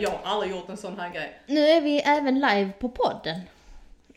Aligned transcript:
Jag 0.00 0.10
har 0.10 0.20
aldrig 0.32 0.50
gjort 0.52 0.68
en 0.68 0.76
sån 0.76 1.00
här 1.00 1.10
grej. 1.10 1.40
Nu 1.46 1.60
är 1.60 1.80
vi 1.80 2.00
även 2.00 2.34
live 2.34 2.70
på 2.78 2.88
podden. 2.88 3.40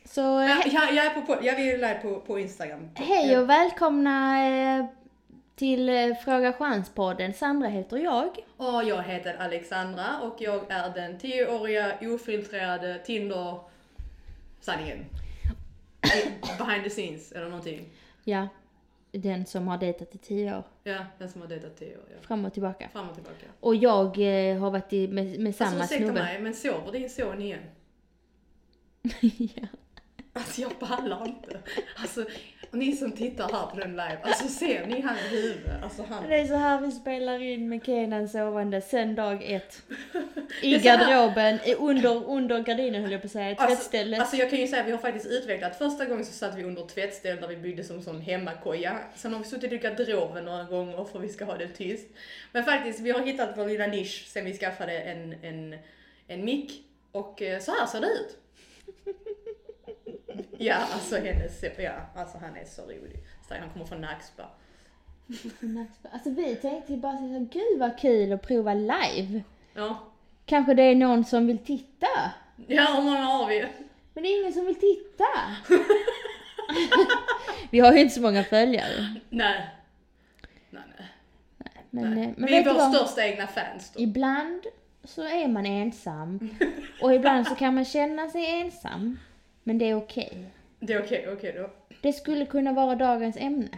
Så 0.06 0.22
Ja, 0.22 0.62
he- 0.66 0.74
jag, 0.74 0.94
jag 0.94 1.06
är 1.06 1.10
på, 1.10 1.22
på, 1.22 1.38
jag 1.42 1.60
är 1.60 1.74
live 1.78 2.00
på, 2.02 2.20
på 2.20 2.40
Instagram. 2.40 2.90
hej 2.96 3.38
och 3.38 3.50
välkomna 3.50 4.48
eh, 4.80 4.86
till 5.56 5.90
eh, 5.90 6.16
Fråga 6.26 6.54
Chans-podden. 6.54 7.34
Sandra 7.34 7.68
heter 7.68 7.98
jag. 7.98 8.30
Och 8.58 8.84
jag 8.84 9.04
heter 9.04 9.36
Alexandra 9.40 10.06
och 10.22 10.36
jag 10.40 10.72
är 10.72 10.90
den 10.90 11.20
10-åriga 11.20 11.94
ofiltrerade 12.02 13.00
Tinder-sanningen. 13.06 15.06
Behind 16.58 16.84
the 16.84 16.90
scenes 16.90 17.32
eller 17.32 17.46
någonting. 17.50 17.90
Ja, 18.24 18.48
den 19.18 19.46
som 19.46 19.68
har 19.68 19.78
dejtat 19.78 20.16
i 20.16 20.18
tio 20.18 20.58
år. 20.58 20.64
Ja, 20.84 21.06
den 21.18 21.30
som 21.30 21.42
har 21.42 21.48
dejtat 21.48 21.78
10 21.78 21.98
år. 21.98 22.04
Ja. 22.16 22.22
Fram 22.22 22.46
och 22.46 22.54
tillbaka. 22.54 22.90
Fram 22.90 23.10
och 23.10 23.16
tillbaka. 23.16 23.46
Och 23.60 23.76
jag 23.76 24.18
eh, 24.52 24.58
har 24.60 24.72
varit 24.72 24.94
i, 24.94 25.08
med, 25.08 25.40
med 25.40 25.56
samma 25.56 25.70
Alltså 25.70 25.84
ursäkta 25.84 26.06
snubbe. 26.06 26.22
mig, 26.24 26.42
men 26.42 26.54
sover 26.54 26.92
din 26.92 27.10
son 27.10 27.42
igen? 27.42 27.64
ja. 29.56 29.68
Alltså 30.34 30.62
jag 30.62 30.80
pallar 30.80 31.26
inte. 31.28 31.60
Alltså, 31.96 32.26
ni 32.72 32.96
som 32.96 33.12
tittar 33.12 33.44
här 33.52 33.66
på 33.68 33.80
den 33.80 33.92
live, 33.92 34.18
alltså 34.22 34.48
ser 34.48 34.86
ni 34.88 35.02
hans 35.02 35.20
huvud? 35.20 35.70
Alltså 35.84 36.04
han... 36.10 36.30
Det 36.30 36.36
är 36.36 36.46
så 36.46 36.56
här 36.56 36.82
vi 36.82 36.92
spelar 36.92 37.42
in 37.42 37.70
med 37.70 37.86
Kenan 37.86 38.30
sovande 38.30 38.82
sen 38.82 39.16
dag 39.16 39.44
ett. 39.44 39.82
I 40.62 40.78
garderoben, 40.78 41.60
under, 41.78 42.30
under 42.30 42.60
gardinen 42.60 43.02
höll 43.02 43.12
jag 43.12 43.22
på 43.22 43.26
att 43.26 43.32
säga, 43.32 43.50
Alltså, 43.50 43.68
tvättstället. 43.68 44.20
alltså 44.20 44.36
jag 44.36 44.50
kan 44.50 44.60
ju 44.60 44.68
säga 44.68 44.82
att 44.82 44.88
vi 44.88 44.92
har 44.92 45.00
faktiskt 45.00 45.26
utvecklat, 45.26 45.78
första 45.78 46.06
gången 46.06 46.26
så 46.26 46.34
satt 46.34 46.56
vi 46.56 46.64
under 46.64 46.86
tvättstället 46.88 47.42
där 47.42 47.48
vi 47.48 47.58
byggde 47.58 47.84
som 47.84 48.02
sån 48.02 48.22
hemmakoja. 48.22 49.00
Sen 49.16 49.34
har 49.34 49.40
vi 49.40 49.46
suttit 49.46 49.72
i 49.72 49.78
garderoben 49.78 50.46
några 50.46 50.64
gånger 50.64 51.04
för 51.06 51.20
vi 51.20 51.30
ska 51.30 51.46
ha 51.46 51.58
det 51.58 51.68
tyst. 51.68 52.08
Men 52.52 52.64
faktiskt, 52.64 53.00
vi 53.00 53.12
har 53.12 53.20
hittat 53.20 53.50
vår 53.58 53.68
lilla 53.68 53.88
nisch 53.88 54.26
sen 54.28 54.46
vi 54.46 54.58
skaffade 54.58 55.00
en, 55.00 55.36
en, 55.42 55.76
en 56.28 56.46
mick. 56.46 56.84
Och 57.12 57.42
eh, 57.42 57.60
så 57.60 57.72
här 57.72 57.86
ser 57.86 58.02
det 58.02 58.08
ut. 58.08 58.38
Ja, 60.58 60.76
alltså 60.94 61.16
hennes, 61.16 61.64
ja, 61.78 61.92
alltså 62.16 62.38
han 62.38 62.56
är 62.56 62.66
så 62.66 62.82
rolig. 62.82 63.24
Så 63.48 63.54
han 63.60 63.70
kommer 63.70 63.86
från 63.86 64.02
Nackspa. 64.02 64.44
Alltså 66.12 66.30
vi 66.30 66.56
tänkte 66.56 66.94
ju 66.94 67.00
bara 67.00 67.18
så 67.18 67.48
gud 67.52 67.80
vad 67.80 68.00
kul 68.00 68.34
att 68.34 68.42
prova 68.42 68.74
live. 68.74 69.42
Ja, 69.74 70.14
Kanske 70.46 70.74
det 70.74 70.84
är 70.84 70.96
någon 70.96 71.26
som 71.26 71.48
vill 71.48 71.58
titta. 71.58 72.08
ja 72.68 72.94
hur 72.96 73.04
många 73.04 73.22
har 73.24 73.48
vi? 73.48 73.66
Men 74.14 74.24
det 74.24 74.30
är 74.30 74.40
ingen 74.42 74.54
som 74.54 74.66
vill 74.66 74.76
titta. 74.76 75.26
vi 77.72 77.80
har 77.80 77.94
ju 77.94 78.00
inte 78.00 78.16
så 78.16 78.22
många 78.22 78.44
följare. 78.44 79.16
Nej. 79.30 79.70
Nej, 80.70 80.84
nej. 80.98 81.08
Men, 81.90 82.14
nej. 82.14 82.24
eh, 82.24 82.30
men 82.38 82.46
vi 82.46 82.54
är 82.54 82.58
vet 82.58 82.66
du 82.66 82.70
vår 82.72 82.80
vad? 82.80 82.96
största 82.96 83.26
egna 83.26 83.48
fans 83.48 83.92
då. 83.94 84.00
Ibland 84.02 84.64
så 85.04 85.22
är 85.24 85.48
man 85.48 85.66
ensam. 85.66 86.50
Och 87.02 87.14
ibland 87.14 87.48
så 87.48 87.56
kan 87.56 87.76
man 87.76 87.86
känna 87.86 88.30
sig 88.30 88.62
ensam. 88.62 89.20
Men 89.64 89.78
det 89.78 89.90
är 89.90 89.96
okej. 89.96 90.46
Det 90.80 90.94
är 90.94 91.04
okej, 91.04 91.28
okej 91.34 91.54
då. 91.58 91.70
Det 92.02 92.14
skulle 92.14 92.46
kunna 92.46 92.74
vara 92.74 92.96
dagens 92.96 93.38
ämne. 93.38 93.70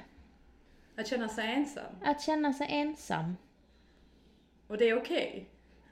Att 0.97 1.07
känna 1.07 1.29
sig 1.29 1.53
ensam. 1.53 1.83
Att 2.03 2.21
känna 2.21 2.53
sig 2.53 2.67
ensam. 2.69 3.37
Och 4.67 4.77
det 4.77 4.89
är 4.89 4.97
okej. 4.97 5.45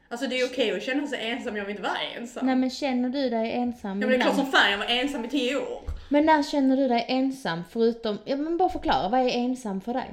Alltså 0.10 0.28
det 0.28 0.40
är 0.40 0.46
okej 0.46 0.72
att 0.78 0.84
känna 0.84 1.08
sig 1.08 1.30
ensam, 1.30 1.58
jag 1.58 1.66
vill 1.66 1.72
inte 1.72 1.84
vara 1.90 2.02
ensam. 2.18 2.46
Nej 2.46 2.56
men 2.56 2.70
känner 2.70 3.10
du 3.10 3.30
dig 3.30 3.52
ensam 3.52 4.02
ja, 4.02 4.08
men 4.08 4.10
det 4.10 4.16
är 4.16 4.22
klart 4.22 4.34
ibland? 4.34 4.50
som 4.52 4.60
fan 4.60 4.72
jag 4.72 4.78
var 4.78 4.86
ensam 4.86 5.26
i 5.26 5.30
tio 5.30 5.56
år. 5.58 5.82
Men 6.10 6.26
när 6.26 6.44
känner 6.44 6.78
du 6.78 6.88
dig 6.88 7.06
ensam 7.08 7.64
förutom, 7.70 8.18
ja 8.26 8.36
men 8.36 8.58
bara 8.58 8.70
förklara, 8.70 9.10
vad 9.10 9.20
är 9.22 9.30
ensam 9.30 9.82
för 9.82 9.94
dig? 9.94 10.10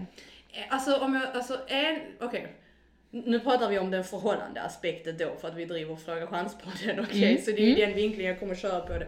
Eh, 0.53 0.63
Alltså 0.69 0.97
om 0.97 1.15
jag, 1.15 1.37
alltså 1.37 1.59
en, 1.69 2.01
okej. 2.21 2.53
Nu 3.11 3.41
pratar 3.41 3.69
vi 3.69 3.79
om 3.79 3.91
den 3.91 4.05
förhållande 4.05 4.63
aspekten 4.63 5.17
då 5.19 5.37
för 5.41 5.49
att 5.49 5.57
vi 5.57 5.65
driver 5.65 5.97
Fråga 5.97 6.27
Chans-podden, 6.27 7.01
okej? 7.05 7.31
Mm, 7.31 7.43
Så 7.43 7.51
det 7.51 7.63
är 7.63 7.67
ju 7.67 7.75
den 7.87 7.95
vinkeln 7.95 8.25
jag 8.25 8.41
kommer 8.41 8.55
köra 8.55 8.81
på 8.81 8.93
det. 8.93 9.07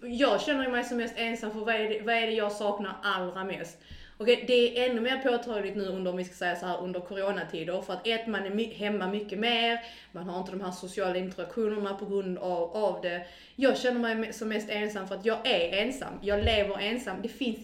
Jag 0.00 0.40
känner 0.40 0.68
mig 0.68 0.84
som 0.84 0.96
mest 0.96 1.14
ensam 1.16 1.50
för 1.50 1.58
vad 1.58 1.74
är 1.74 1.88
det, 1.88 2.00
vad 2.02 2.14
är 2.14 2.26
det 2.26 2.32
jag 2.32 2.52
saknar 2.52 2.96
allra 3.02 3.44
mest? 3.44 3.78
Okej, 4.20 4.44
det 4.46 4.78
är 4.78 4.90
ännu 4.90 5.00
mer 5.00 5.18
påtagligt 5.18 5.76
nu 5.76 5.86
under, 5.86 6.10
om 6.10 6.16
vi 6.16 6.24
ska 6.24 6.34
säga 6.34 6.56
så 6.56 6.66
här, 6.66 6.80
under 6.82 7.00
coronatider. 7.00 7.80
För 7.82 7.92
att 7.92 8.06
ett, 8.06 8.26
man 8.26 8.46
är 8.46 8.50
my- 8.50 8.74
hemma 8.74 9.06
mycket 9.06 9.38
mer, 9.38 9.80
man 10.12 10.28
har 10.28 10.38
inte 10.38 10.52
de 10.52 10.60
här 10.60 10.70
sociala 10.70 11.16
interaktionerna 11.16 11.94
på 11.94 12.06
grund 12.06 12.38
av, 12.38 12.76
av 12.76 13.00
det. 13.02 13.26
Jag 13.56 13.78
känner 13.78 14.14
mig 14.14 14.32
som 14.32 14.48
mest 14.48 14.70
ensam 14.70 15.08
för 15.08 15.14
att 15.14 15.24
jag 15.24 15.46
är 15.46 15.82
ensam. 15.84 16.12
Jag 16.22 16.44
lever 16.44 16.78
ensam. 16.78 17.22
Det 17.22 17.28
finns 17.28 17.58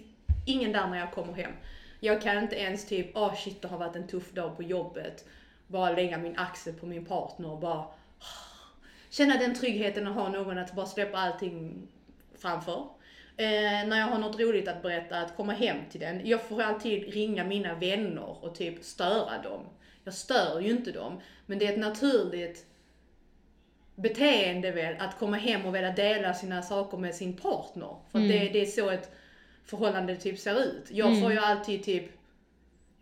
ingen 0.46 0.72
där 0.72 0.86
när 0.86 0.98
jag 0.98 1.12
kommer 1.12 1.32
hem. 1.32 1.52
Jag 2.00 2.22
kan 2.22 2.38
inte 2.38 2.56
ens 2.56 2.86
typ, 2.86 3.10
åh 3.14 3.34
shit 3.34 3.62
det 3.62 3.68
har 3.68 3.78
varit 3.78 3.96
en 3.96 4.08
tuff 4.08 4.32
dag 4.32 4.56
på 4.56 4.62
jobbet. 4.62 5.24
Bara 5.66 5.92
lägga 5.92 6.18
min 6.18 6.38
axel 6.38 6.74
på 6.74 6.86
min 6.86 7.04
partner 7.04 7.50
och 7.50 7.58
bara 7.58 7.84
känna 9.10 9.36
den 9.36 9.54
tryggheten 9.54 10.06
och 10.06 10.14
ha 10.14 10.28
någon 10.28 10.58
att 10.58 10.72
bara 10.72 10.86
släppa 10.86 11.18
allting 11.18 11.88
framför. 12.44 12.88
Eh, 13.37 13.88
när 13.88 13.99
jag 13.99 14.06
har 14.06 14.19
något 14.19 14.41
roligt 14.41 14.69
att 14.69 14.82
berätta, 14.82 15.21
att 15.21 15.37
komma 15.37 15.53
hem 15.53 15.77
till 15.91 16.00
den. 16.00 16.21
Jag 16.25 16.43
får 16.43 16.62
alltid 16.62 17.15
ringa 17.15 17.44
mina 17.44 17.75
vänner 17.75 18.44
och 18.44 18.55
typ 18.55 18.84
störa 18.84 19.43
dem. 19.43 19.60
Jag 20.05 20.15
stör 20.15 20.60
ju 20.60 20.71
inte 20.71 20.93
dem, 20.93 21.21
men 21.47 21.59
det 21.59 21.66
är 21.66 21.72
ett 21.72 21.78
naturligt 21.78 22.66
beteende 23.94 24.71
väl 24.71 24.97
att 24.99 25.19
komma 25.19 25.37
hem 25.37 25.66
och 25.66 25.75
vilja 25.75 25.91
dela 25.91 26.34
sina 26.34 26.62
saker 26.62 26.99
med 26.99 27.15
sin 27.15 27.37
partner. 27.37 27.97
För 28.12 28.19
att 28.19 28.28
det, 28.28 28.49
det 28.53 28.60
är 28.60 28.66
så 28.66 28.91
ett 28.91 29.10
förhållande 29.65 30.16
typ 30.16 30.38
ser 30.38 30.62
ut. 30.62 30.84
Jag 30.91 31.21
får 31.21 31.33
ju 31.33 31.38
alltid 31.38 31.84
typ 31.84 32.04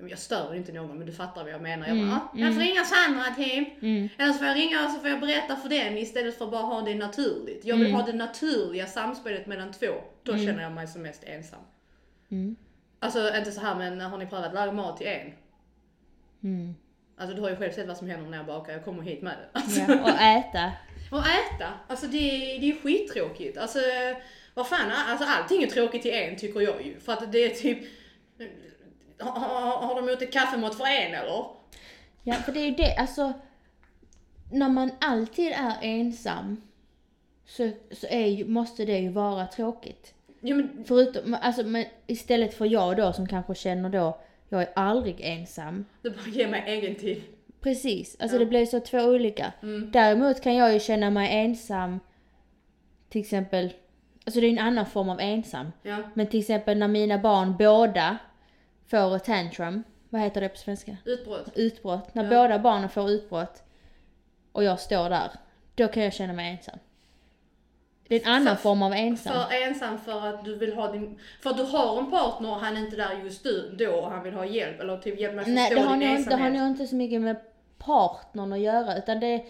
Jag 0.08 0.18
stör 0.18 0.54
inte 0.54 0.72
någon 0.72 0.98
men 0.98 1.06
du 1.06 1.12
fattar 1.12 1.42
vad 1.42 1.52
jag 1.52 1.62
menar. 1.62 1.88
Jag 1.88 1.96
bara, 1.96 2.16
ah, 2.16 2.30
jag 2.34 2.54
får 2.54 2.60
ringa 2.60 2.84
Sandra 2.84 3.24
typ. 3.36 3.82
Eller 4.18 4.32
så 4.32 4.38
får 4.38 4.46
jag 4.46 4.56
ringa 4.56 4.84
och 4.84 4.90
så 4.90 5.00
får 5.00 5.10
jag 5.10 5.20
berätta 5.20 5.56
för 5.56 5.68
den 5.68 5.98
istället 5.98 6.38
för 6.38 6.44
att 6.44 6.50
bara 6.50 6.62
ha 6.62 6.80
det 6.80 6.94
naturligt. 6.94 7.64
Jag 7.64 7.76
vill 7.76 7.92
ha 7.92 8.06
det 8.06 8.12
naturliga 8.12 8.86
samspelet 8.86 9.46
mellan 9.46 9.72
två. 9.72 9.92
Då 10.22 10.36
känner 10.36 10.62
jag 10.62 10.72
mig 10.72 10.86
som 10.86 11.02
mest 11.02 11.24
ensam. 11.24 11.60
Mm. 12.30 12.56
Alltså 12.98 13.36
inte 13.36 13.52
så 13.52 13.60
här 13.60 13.74
men 13.74 14.00
har 14.00 14.18
ni 14.18 14.26
prövat 14.26 14.46
att 14.46 14.54
laga 14.54 14.72
mat 14.72 14.96
till 14.96 15.06
en? 15.06 15.32
Mm. 16.42 16.74
Alltså 17.16 17.36
du 17.36 17.42
har 17.42 17.50
ju 17.50 17.56
själv 17.56 17.72
sett 17.72 17.88
vad 17.88 17.96
som 17.96 18.08
händer 18.08 18.30
när 18.30 18.36
jag 18.36 18.46
bakar, 18.46 18.72
jag 18.72 18.84
kommer 18.84 19.02
hit 19.02 19.22
med 19.22 19.32
det. 19.32 19.58
Alltså, 19.58 19.80
Ja, 19.80 20.02
och 20.02 20.20
äta. 20.20 20.72
och 21.10 21.18
äta, 21.18 21.72
alltså 21.88 22.06
det, 22.06 22.18
det 22.60 22.70
är 22.70 22.82
skittråkigt. 22.82 23.58
Alltså 23.58 23.78
vad 24.54 24.68
fan, 24.68 24.90
alltså 24.90 25.26
allting 25.28 25.62
är 25.62 25.66
tråkigt 25.66 26.02
till 26.02 26.14
en 26.14 26.36
tycker 26.36 26.60
jag 26.60 26.86
ju. 26.86 27.00
För 27.00 27.12
att 27.12 27.32
det 27.32 27.38
är 27.38 27.50
typ, 27.54 27.78
har, 29.22 29.86
har, 29.86 29.94
de 29.94 30.08
gjort 30.08 30.22
ett 30.22 30.32
kaffemått 30.32 30.74
för 30.74 30.84
en 30.84 31.14
eller? 31.14 31.44
Ja, 32.22 32.34
för 32.34 32.52
det 32.52 32.60
är 32.60 32.64
ju 32.64 32.74
det, 32.74 32.96
alltså. 32.96 33.32
När 34.52 34.68
man 34.68 34.90
alltid 35.00 35.52
är 35.52 35.74
ensam 35.82 36.62
så, 37.46 37.70
så 37.90 38.06
är 38.06 38.44
måste 38.44 38.84
det 38.84 38.98
ju 38.98 39.08
vara 39.08 39.46
tråkigt. 39.46 40.14
Ja 40.40 40.56
men 40.56 40.84
Förutom, 40.86 41.36
alltså 41.40 41.62
men 41.62 41.84
istället 42.06 42.54
för 42.54 42.66
jag 42.66 42.96
då 42.96 43.12
som 43.12 43.28
kanske 43.28 43.54
känner 43.54 43.88
då, 43.88 44.20
jag 44.48 44.62
är 44.62 44.68
aldrig 44.74 45.20
ensam. 45.20 45.84
det 46.02 46.10
bara 46.10 46.26
ger 46.26 46.48
mig 46.48 46.62
egen 46.66 46.94
tid. 46.94 47.22
Precis, 47.60 48.16
alltså 48.20 48.36
Ja. 48.36 48.38
det 48.40 48.46
blir 48.46 48.66
så 48.66 48.80
två 48.80 48.98
olika. 48.98 49.52
Däremot 49.92 50.40
kan 50.40 50.54
jag 50.54 50.72
ju 50.72 50.80
känna 50.80 51.10
mig 51.10 51.36
ensam, 51.38 52.00
till 53.08 53.20
exempel, 53.20 53.72
alltså 54.24 54.40
det 54.40 54.46
är 54.46 54.50
en 54.50 54.58
annan 54.58 54.86
form 54.86 55.08
av 55.08 55.20
ensam. 55.20 55.72
Ja. 55.82 55.96
Men 56.14 56.26
till 56.26 56.40
exempel 56.40 56.78
när 56.78 56.88
mina 56.88 57.18
barn 57.18 57.56
båda 57.58 58.18
får 58.92 59.16
ett 59.16 59.24
tantrum, 59.24 59.82
vad 60.10 60.20
heter 60.20 60.40
det 60.40 60.48
på 60.48 60.56
svenska? 60.56 60.96
Utbrott. 61.04 61.48
Utbrott. 61.54 62.14
När 62.14 62.24
Ja. 62.24 62.30
båda 62.30 62.58
barnen 62.58 62.88
får 62.88 63.10
utbrott 63.10 63.62
och 64.52 64.64
jag 64.64 64.80
står 64.80 65.10
där, 65.10 65.30
då 65.74 65.88
kan 65.88 66.02
jag 66.02 66.12
känna 66.12 66.32
mig 66.32 66.50
ensam. 66.50 66.78
Det 68.08 68.16
är 68.16 68.26
en 68.28 68.34
annan 68.34 68.56
För- 68.56 68.62
form 68.62 68.82
av 68.82 68.92
ensam. 68.92 69.32
För 69.32 69.54
ensam 69.68 69.98
för 69.98 70.26
att 70.26 70.44
du 70.44 70.56
vill 70.56 70.72
ha 70.74 70.92
din, 70.92 71.18
för 71.42 71.50
att 71.50 71.56
du 71.56 71.62
har 71.62 71.98
en 71.98 72.10
partner 72.10 72.50
och 72.50 72.56
han 72.60 72.76
är 72.76 72.80
inte 72.80 72.96
där 72.96 73.12
just 73.24 73.42
du, 73.44 73.76
då 73.78 73.90
och 73.92 74.10
han 74.10 74.22
vill 74.22 74.34
ha 74.34 74.44
hjälp 74.46 74.80
eller 74.80 74.96
typ 74.98 75.20
hjälp 75.20 75.34
med 75.34 75.42
att 75.42 75.48
Nej, 75.48 75.68
förstå 75.70 75.82
det 75.82 75.88
har, 75.88 75.96
din 75.96 76.08
nog, 76.08 76.18
det 76.18 76.30
har 76.30 76.38
ensamhet. 76.40 76.60
nog 76.60 76.70
inte 76.70 76.86
så 76.86 76.96
mycket 76.96 77.20
med 77.20 77.36
partnern 77.78 78.52
att 78.52 78.58
göra 78.60 78.96
utan 78.98 79.20
det 79.20 79.44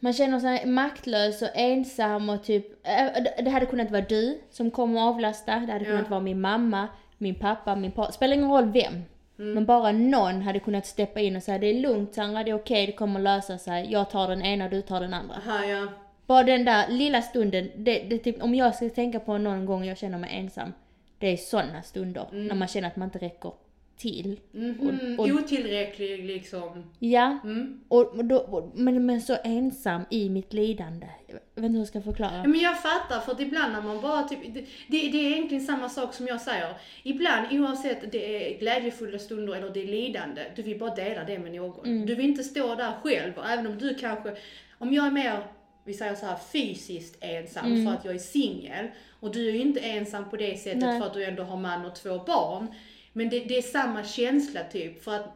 man 0.00 0.12
känner 0.12 0.40
sig 0.40 0.66
maktlös 0.66 1.42
och 1.42 1.48
ensam 1.54 2.28
och 2.28 2.44
typ, 2.44 2.84
det- 2.84 3.34
det 3.44 3.50
hade 3.50 3.66
kunnat 3.66 3.90
vara 3.90 4.02
du 4.02 4.40
som 4.50 4.70
kom 4.70 4.96
och 4.96 5.02
avlasta, 5.02 5.54
det 5.54 5.72
hade 5.72 5.84
Ja. 5.84 5.90
kunnat 5.90 6.10
vara 6.10 6.20
min 6.20 6.40
mamma, 6.40 6.88
min 7.18 7.34
pappa, 7.34 7.76
min 7.76 7.92
partner, 7.92 8.12
spelar 8.12 8.34
ingen 8.34 8.50
roll 8.50 8.72
vem. 8.72 9.02
Mm. 9.38 9.54
Men 9.54 9.66
bara 9.66 9.92
någon 9.92 10.42
hade 10.42 10.58
kunnat 10.60 10.86
steppa 10.86 11.20
in 11.20 11.36
och 11.36 11.42
säga 11.42 11.58
det 11.58 11.66
är 11.66 11.80
lugnt 11.80 12.14
Sandra, 12.14 12.44
det 12.44 12.50
är 12.50 12.54
okej, 12.54 12.86
det 12.86 12.92
kommer 12.92 13.20
lösa 13.20 13.58
sig, 13.58 13.92
jag 13.92 14.10
tar 14.10 14.28
den 14.28 14.42
ena, 14.42 14.68
du 14.68 14.82
tar 14.82 15.00
den 15.00 15.14
andra. 15.14 15.34
Aha, 15.34 15.64
ja. 15.64 15.86
Bara 16.26 16.42
den 16.42 16.64
där 16.64 16.88
lilla 16.88 17.22
stunden, 17.22 17.70
det, 17.76 17.98
det, 17.98 18.18
typ, 18.18 18.42
om 18.42 18.54
jag 18.54 18.74
ska 18.74 18.88
tänka 18.88 19.20
på 19.20 19.38
någon 19.38 19.66
gång 19.66 19.84
jag 19.84 19.98
känner 19.98 20.18
mig 20.18 20.30
ensam, 20.32 20.72
det 21.18 21.26
är 21.26 21.36
sådana 21.36 21.82
stunder 21.82 22.26
Mm. 22.32 22.46
när 22.46 22.54
man 22.54 22.68
känner 22.68 22.88
att 22.88 22.96
man 22.96 23.08
inte 23.08 23.18
räcker 23.18 23.52
till. 23.98 24.40
Mhm, 24.52 25.16
Och- 25.18 25.24
och- 25.24 25.30
Otillräcklig 25.30 26.24
liksom. 26.24 26.84
Ja, 26.98 27.38
Mm. 27.44 27.80
och, 27.88 28.24
då, 28.24 28.36
och, 28.36 28.72
men, 28.78 29.06
men 29.06 29.20
så 29.20 29.36
ensam 29.44 30.02
i 30.10 30.28
mitt 30.28 30.52
lidande. 30.52 31.06
Jag 31.26 31.34
vet 31.34 31.44
inte 31.56 31.68
hur 31.72 31.78
jag 31.78 31.88
ska 31.88 32.00
förklara. 32.02 32.42
Men 32.44 32.60
jag 32.60 32.82
fattar, 32.82 33.20
för 33.20 33.32
att 33.32 33.40
ibland 33.40 33.72
när 33.72 33.82
man 33.82 34.00
bara 34.00 34.22
typ, 34.22 34.38
det, 34.54 34.60
det, 34.88 35.08
det 35.08 35.18
är 35.26 35.32
egentligen 35.32 35.64
samma 35.64 35.88
sak 35.88 36.14
som 36.14 36.26
jag 36.26 36.40
säger. 36.40 36.74
Ibland, 37.02 37.46
oavsett 37.60 38.12
det 38.12 38.54
är 38.54 38.58
glädjefulla 38.58 39.18
stunder 39.18 39.54
eller 39.54 39.70
det 39.70 39.82
är 39.82 39.86
lidande, 39.86 40.42
du 40.56 40.62
vill 40.62 40.78
bara 40.78 40.94
dela 40.94 41.24
det 41.24 41.38
med 41.38 41.52
någon. 41.54 42.06
Du 42.06 42.14
vill 42.14 42.26
inte 42.26 42.44
stå 42.44 42.74
där 42.74 42.92
själv, 43.02 43.32
och 43.36 43.50
även 43.50 43.66
om 43.66 43.78
du 43.78 43.94
kanske, 43.94 44.36
om 44.78 44.92
jag 44.92 45.06
är 45.06 45.10
mer, 45.10 45.38
vi 45.84 45.94
säger 45.94 46.14
så 46.14 46.26
här 46.26 46.36
fysiskt 46.52 47.16
ensam 47.20 47.84
för 47.86 47.92
att 47.92 48.04
jag 48.04 48.14
är 48.14 48.18
singel, 48.18 48.86
och 49.20 49.32
du 49.32 49.48
är 49.48 49.52
ju 49.52 49.60
inte 49.60 49.80
ensam 49.80 50.30
på 50.30 50.36
det 50.36 50.58
sättet 50.58 50.80
Nej. 50.80 51.00
för 51.00 51.06
att 51.06 51.14
du 51.14 51.24
ändå 51.24 51.42
har 51.42 51.56
man 51.56 51.84
och 51.86 51.94
två 51.94 52.18
barn. 52.26 52.66
Men 53.12 53.28
det, 53.28 53.40
det 53.40 53.58
är 53.58 53.62
samma 53.62 54.04
känsla 54.04 54.60
typ, 54.72 55.04
för 55.04 55.14
att 55.14 55.34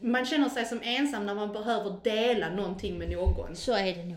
man 0.00 0.26
känner 0.26 0.48
sig 0.48 0.64
som 0.64 0.80
ensam 0.82 1.26
när 1.26 1.34
man 1.34 1.52
behöver 1.52 1.96
dela 2.04 2.48
någonting 2.50 2.98
med 2.98 3.10
någon. 3.10 3.56
Så 3.56 3.72
är 3.72 3.94
det 3.94 4.04
nog. 4.04 4.16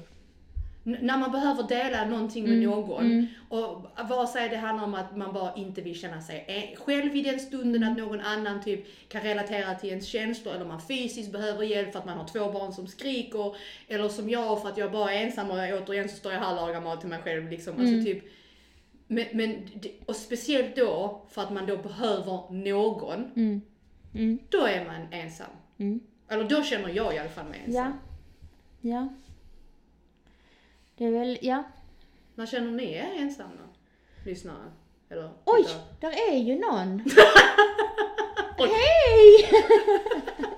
N- 0.87 0.97
när 1.01 1.17
man 1.17 1.31
behöver 1.31 1.63
dela 1.63 2.05
någonting 2.05 2.43
med 2.43 2.57
någon, 2.61 3.27
och 3.49 3.85
vare 4.09 4.27
sig 4.27 4.49
det 4.49 4.55
handlar 4.57 4.83
om 4.85 4.93
att 4.93 5.17
man 5.17 5.33
bara 5.33 5.55
inte 5.55 5.81
vill 5.81 5.99
känna 5.99 6.21
sig 6.21 6.75
själv 6.85 7.15
i 7.15 7.21
den 7.21 7.39
stunden, 7.39 7.83
att 7.83 7.97
någon 7.97 8.19
annan 8.21 8.63
typ 8.63 9.09
kan 9.09 9.21
relatera 9.21 9.75
till 9.75 9.89
ens 9.89 10.05
känslor, 10.07 10.53
eller 10.55 10.65
man 10.65 10.81
fysiskt 10.81 11.31
behöver 11.31 11.63
hjälp 11.63 11.91
för 11.91 11.99
att 11.99 12.05
man 12.05 12.17
har 12.17 12.27
två 12.27 12.51
barn 12.51 12.73
som 12.73 12.87
skriker, 12.87 13.55
eller 13.87 14.09
som 14.09 14.29
jag 14.29 14.61
för 14.61 14.69
att 14.69 14.77
jag 14.77 14.91
bara 14.91 15.13
är 15.13 15.23
ensam 15.25 15.51
och 15.51 15.57
återigen 15.57 16.09
så 16.09 16.15
står 16.15 16.31
jag 16.33 16.39
här 16.39 16.49
och 16.49 16.55
lagar 16.55 16.81
mat 16.81 16.99
till 16.99 17.09
mig 17.09 17.19
själv 17.23 17.49
liksom. 17.49 17.79
Alltså 17.79 18.05
typ, 18.05 18.23
men, 19.07 19.25
men, 19.33 19.67
och 20.05 20.15
speciellt 20.15 20.75
då, 20.75 21.21
för 21.29 21.41
att 21.41 21.53
man 21.53 21.65
då 21.65 21.77
behöver 21.77 22.51
någon, 22.53 23.31
Mm. 23.35 23.61
Mm. 24.13 24.39
då 24.49 24.65
är 24.65 24.85
man 24.85 25.07
ensam. 25.13 25.47
Mm. 25.77 25.99
Eller 26.27 26.43
då 26.43 26.63
känner 26.63 26.89
jag 26.89 27.15
i 27.15 27.19
alla 27.19 27.29
fall 27.29 27.45
mig 27.45 27.61
ensam. 27.65 27.93
Ja. 28.81 28.89
Ja. 28.91 29.07
Det 30.97 31.05
är 31.05 31.11
väl, 31.11 31.37
ja. 31.41 31.63
När 32.35 32.45
känner 32.45 32.71
ni 32.71 32.93
er 32.93 33.09
ensamma? 33.17 33.49
Lyssnare? 34.25 34.71
Eller 35.09 35.29
Oj, 35.45 35.65
där 36.01 36.31
är 36.31 36.37
ju 36.37 36.59
någon. 36.59 36.99
Hej! 38.57 39.49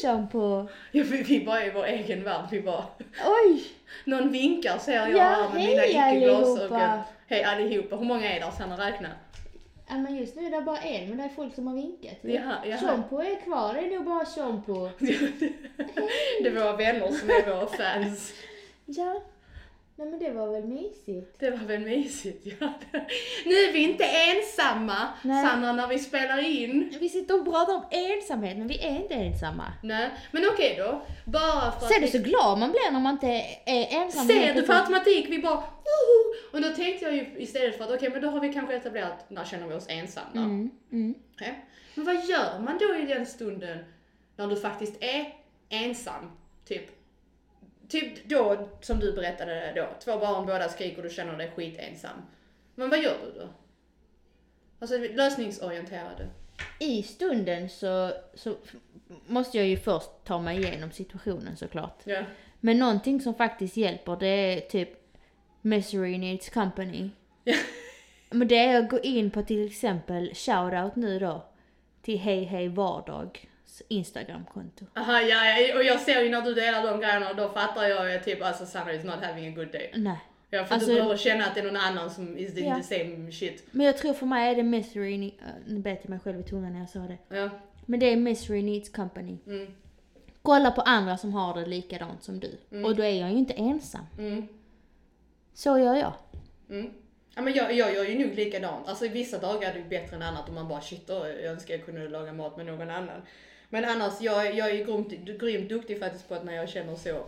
som 0.00 0.28
på? 0.28 0.68
Ja, 0.92 1.04
vi, 1.10 1.22
vi 1.22 1.44
bara 1.44 1.62
är 1.62 1.66
i 1.66 1.70
vår 1.70 1.84
egen 1.84 2.24
värld, 2.24 2.44
vi 2.50 2.60
bara... 2.60 2.84
Oj! 3.26 3.62
Någon 4.04 4.32
vinkar 4.32 4.78
ser 4.78 4.92
jag 4.94 5.10
Ja, 5.10 5.22
här 5.22 5.48
med 5.48 5.54
mina 5.54 5.80
hej 5.82 5.90
icke-glasögon. 5.90 6.72
allihopa. 6.72 7.02
Hej 7.26 7.42
allihopa, 7.44 7.96
hur 7.96 8.04
många 8.04 8.30
är 8.36 8.40
där? 8.40 8.50
Sanna 8.50 8.86
räkna. 8.88 9.08
Ja 9.88 9.94
men 9.98 10.16
just 10.16 10.36
nu 10.36 10.46
är 10.46 10.50
det 10.50 10.60
bara 10.60 10.78
en, 10.78 11.08
men 11.08 11.18
det 11.18 11.24
är 11.24 11.28
folk 11.28 11.54
som 11.54 11.66
har 11.66 11.74
vinkat. 11.74 12.18
Jaha, 12.20 12.54
är 13.22 13.40
kvar, 13.44 13.74
det 13.74 13.80
är 13.80 13.96
nog 13.96 14.04
bara 14.04 14.26
Tjompo. 14.26 14.88
Det 16.42 16.48
är 16.48 16.54
våra 16.54 16.76
vänner 16.76 17.08
som 17.10 17.30
är 17.30 17.54
våra 17.54 17.66
fans. 17.66 18.32
Ja. 18.84 19.22
Nej 19.96 20.08
men 20.08 20.18
det 20.18 20.30
var 20.30 20.52
väl 20.52 20.64
mysigt. 20.64 21.38
Det 21.38 21.50
var 21.50 21.58
väl 21.58 21.80
mysigt, 21.80 22.46
ja. 22.60 22.72
Nu 23.46 23.54
är 23.54 23.72
vi 23.72 23.78
inte 23.78 24.04
ensamma, 24.04 25.08
Nej. 25.22 25.46
Sanna, 25.46 25.72
när 25.72 25.88
vi 25.88 25.98
spelar 25.98 26.38
in. 26.38 26.96
Vi 27.00 27.08
sitter 27.08 27.40
och 27.40 27.44
pratar 27.44 27.74
om 27.74 27.84
ensamhet, 27.90 28.58
men 28.58 28.68
vi 28.68 28.78
är 28.78 28.96
inte 28.96 29.14
ensamma. 29.14 29.72
Nej, 29.82 30.10
men 30.32 30.42
okej 30.52 30.74
då. 30.78 31.02
Bara 31.24 31.72
för 31.72 31.86
Ser 31.86 31.94
att 31.94 32.02
du 32.02 32.18
så 32.18 32.24
glad 32.24 32.58
man 32.58 32.70
blir 32.70 32.92
när 32.92 33.00
man 33.00 33.14
inte 33.14 33.26
är 33.66 34.02
ensam? 34.02 34.26
Ser 34.26 34.40
du 34.40 34.46
på 34.46 34.52
plötsligt? 34.52 34.70
automatik, 34.70 35.26
vi 35.30 35.38
bara 35.38 35.54
woho! 35.54 36.34
Och 36.52 36.60
då 36.62 36.68
tänkte 36.68 37.04
jag 37.04 37.14
ju 37.14 37.26
istället 37.36 37.76
för 37.76 37.84
att 37.84 37.90
okej, 37.90 38.10
men 38.10 38.22
då 38.22 38.28
har 38.28 38.40
vi 38.40 38.52
kanske 38.52 38.76
etablerat, 38.76 39.30
när 39.30 39.44
känner 39.44 39.66
vi 39.66 39.74
oss 39.74 39.86
ensamma? 39.88 40.28
Mm, 40.34 40.70
mm. 40.92 41.14
Ja. 41.38 41.46
Men 41.94 42.06
vad 42.06 42.24
gör 42.24 42.58
man 42.58 42.78
då 42.78 42.94
i 42.94 43.06
den 43.06 43.26
stunden 43.26 43.78
när 44.36 44.46
du 44.46 44.56
faktiskt 44.56 45.02
är 45.02 45.34
ensam? 45.68 46.30
Typ, 46.68 46.93
typ 47.94 48.28
då 48.28 48.68
som 48.80 49.00
du 49.00 49.12
berättade 49.12 49.72
då, 49.76 49.88
två 50.04 50.18
barn, 50.18 50.46
båda 50.46 50.68
skriker 50.68 50.96
och 50.96 51.02
du 51.02 51.10
känner 51.10 51.38
dig 51.38 51.52
skitensam. 51.56 52.22
Men 52.74 52.90
vad 52.90 53.02
gör 53.02 53.16
du 53.24 53.40
då? 53.40 53.48
Alltså 54.78 54.98
lösningsorienterade. 54.98 56.28
I 56.80 57.02
stunden 57.02 57.68
så, 57.68 58.12
så 58.34 58.54
måste 59.26 59.58
jag 59.58 59.66
ju 59.66 59.76
först 59.76 60.10
ta 60.24 60.40
mig 60.40 60.58
igenom 60.58 60.90
situationen 60.90 61.56
såklart. 61.56 62.02
Ja. 62.04 62.22
Men 62.60 62.78
någonting 62.78 63.20
som 63.20 63.34
faktiskt 63.34 63.76
hjälper 63.76 64.16
det 64.16 64.26
är 64.26 64.60
typ 64.60 64.88
Misery 65.60 66.18
Needs 66.18 66.50
Company. 66.50 67.10
Ja. 67.44 67.54
Men 68.30 68.48
det 68.48 68.58
är 68.58 68.78
att 68.78 68.90
gå 68.90 69.00
in 69.00 69.30
på 69.30 69.42
till 69.42 69.66
exempel 69.66 70.34
shoutout 70.34 70.96
nu 70.96 71.18
då 71.18 71.44
till 72.02 72.18
Hej 72.18 72.44
Hej 72.44 72.68
Vardags 72.68 73.40
Instagramkonto. 73.88 74.84
Aha, 74.96 75.20
ja, 75.20 75.58
ja, 75.60 75.76
och 75.76 75.84
jag 75.84 76.00
ser 76.00 76.20
ju 76.22 76.30
när 76.30 76.42
du 76.42 76.54
delar 76.54 76.86
de 76.90 77.00
grejerna 77.00 77.30
och 77.30 77.36
då 77.36 77.48
fattar 77.48 77.84
jag 77.88 78.12
ju 78.12 78.18
typ 78.18 78.42
alltså 78.42 78.66
Sanna 78.66 78.92
is 78.92 79.04
not 79.04 79.14
having 79.24 79.52
a 79.52 79.56
good 79.56 79.72
day. 79.72 79.90
Nej. 79.94 80.18
Ja, 80.50 80.64
för 80.64 80.74
Alltså- 80.74 80.88
du 80.90 80.94
behöver 80.96 81.16
känna 81.16 81.44
att 81.44 81.54
det 81.54 81.60
är 81.60 81.64
någon 81.64 81.76
annan 81.76 82.10
som 82.10 82.38
is 82.38 82.56
in 82.56 82.64
Ja. 82.66 82.76
the 82.76 82.82
same 82.82 83.32
shit. 83.32 83.66
Men 83.70 83.86
jag 83.86 83.96
tror 83.98 84.12
för 84.14 84.26
mig 84.26 84.50
är 84.50 84.56
det 84.56 84.62
Misery, 84.62 85.24
äh, 85.26 85.30
nu 85.66 85.78
bet 85.78 86.00
jag 86.02 86.10
mig 86.10 86.18
själv 86.20 86.40
i 86.40 86.42
tungan 86.42 86.72
när 86.72 86.80
jag 86.80 86.88
sa 86.88 86.98
det. 86.98 87.36
Ja. 87.36 87.50
Men 87.86 88.00
det 88.00 88.12
är 88.12 88.16
Misery 88.16 88.62
Needs 88.62 88.88
Company. 88.88 89.38
Mm. 89.46 89.66
Kolla 90.42 90.70
på 90.70 90.80
andra 90.80 91.16
som 91.16 91.34
har 91.34 91.60
det 91.60 91.66
likadant 91.66 92.22
som 92.22 92.40
du. 92.40 92.58
Och 92.84 92.96
då 92.96 93.02
är 93.02 93.20
jag 93.20 93.30
ju 93.30 93.36
inte 93.38 93.52
ensam. 93.54 94.06
Mm. 94.18 94.48
Så 95.54 95.78
gör 95.78 95.94
jag. 95.94 96.12
Mm. 96.70 96.90
Ja, 97.34 97.42
men 97.42 97.54
jag, 97.54 97.72
jag 97.74 97.94
gör 97.94 98.04
ju 98.04 98.26
nog 98.26 98.34
likadant. 98.34 98.88
Alltså 98.88 99.08
vissa 99.08 99.38
dagar 99.38 99.70
är 99.70 99.74
det 99.74 99.88
bättre 99.88 100.16
än 100.16 100.22
annat 100.22 100.48
om 100.48 100.54
man 100.54 100.68
bara 100.68 100.80
shit, 100.80 101.06
då, 101.06 101.14
jag 101.14 101.44
önskar 101.44 101.74
jag 101.74 101.84
kunde 101.84 102.08
laga 102.08 102.32
mat 102.32 102.56
med 102.56 102.66
någon 102.66 102.90
annan. 102.90 103.22
Men 103.74 103.84
annars, 103.84 104.12
jag, 104.20 104.54
jag 104.54 104.70
är 104.70 104.84
grymt, 104.84 105.08
grymt 105.40 105.68
duktig 105.68 105.98
faktiskt 105.98 106.28
på 106.28 106.34
att 106.34 106.44
när 106.44 106.52
jag 106.52 106.68
känner 106.68 106.94
så 106.96 107.24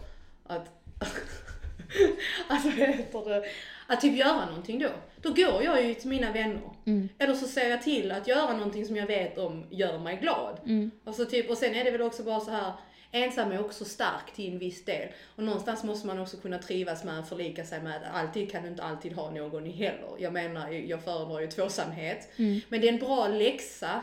att, 0.46 0.68
alltså 2.48 2.68
vad 2.68 2.88
heter 2.88 3.28
det, 3.28 3.44
att 3.86 4.00
typ 4.00 4.16
göra 4.16 4.46
någonting 4.46 4.78
då. 4.78 4.88
Då 5.22 5.30
går 5.30 5.62
jag 5.62 5.84
ju 5.84 5.94
till 5.94 6.08
mina 6.08 6.32
vänner. 6.32 6.70
Mm. 6.84 7.08
Eller 7.18 7.34
så 7.34 7.46
ser 7.46 7.70
jag 7.70 7.82
till 7.82 8.12
att 8.12 8.26
göra 8.26 8.52
någonting 8.52 8.86
som 8.86 8.96
jag 8.96 9.06
vet 9.06 9.38
om 9.38 9.64
gör 9.70 9.98
mig 9.98 10.16
glad. 10.16 10.60
Mm. 10.64 10.90
Alltså 11.04 11.26
typ, 11.26 11.50
och 11.50 11.58
sen 11.58 11.74
är 11.74 11.84
det 11.84 11.90
väl 11.90 12.02
också 12.02 12.22
bara 12.22 12.40
så 12.40 12.50
här 12.50 12.72
ensam 13.10 13.52
är 13.52 13.60
också 13.60 13.84
stark 13.84 14.34
till 14.34 14.52
en 14.52 14.58
viss 14.58 14.84
del. 14.84 15.08
Och 15.36 15.44
någonstans 15.44 15.84
måste 15.84 16.06
man 16.06 16.18
också 16.18 16.36
kunna 16.36 16.58
trivas 16.58 17.04
med 17.04 17.18
att 17.18 17.28
förlika 17.28 17.64
sig 17.64 17.82
med 17.82 17.96
att 17.96 18.14
alltid 18.14 18.50
kan 18.50 18.62
du 18.62 18.68
inte 18.68 18.82
alltid 18.82 19.12
ha 19.12 19.30
någon 19.30 19.66
i 19.66 19.70
heller. 19.70 20.10
Jag 20.18 20.32
menar, 20.32 20.70
jag 20.70 21.04
föredrar 21.04 21.40
ju 21.40 21.46
tvåsamhet. 21.46 22.28
Mm. 22.36 22.60
Men 22.68 22.80
det 22.80 22.88
är 22.88 22.92
en 22.92 22.98
bra 22.98 23.28
läxa 23.28 24.02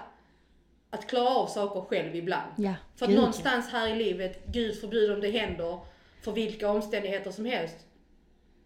att 0.94 1.07
klara 1.07 1.30
av 1.30 1.48
saker 1.48 1.81
själv 1.81 2.16
ibland. 2.16 2.51
Ja. 2.57 2.74
För 2.95 3.06
att 3.06 3.10
gud, 3.10 3.18
ja. 3.18 3.22
någonstans 3.22 3.69
här 3.69 3.88
i 3.88 3.95
livet, 3.95 4.45
gud 4.48 4.80
förbjud 4.80 5.12
om 5.12 5.22
det 5.22 5.30
händer, 5.31 5.80
för 6.22 6.31
vilka 6.31 6.72
omständigheter 6.72 7.31
som 7.31 7.45
helst, 7.45 7.88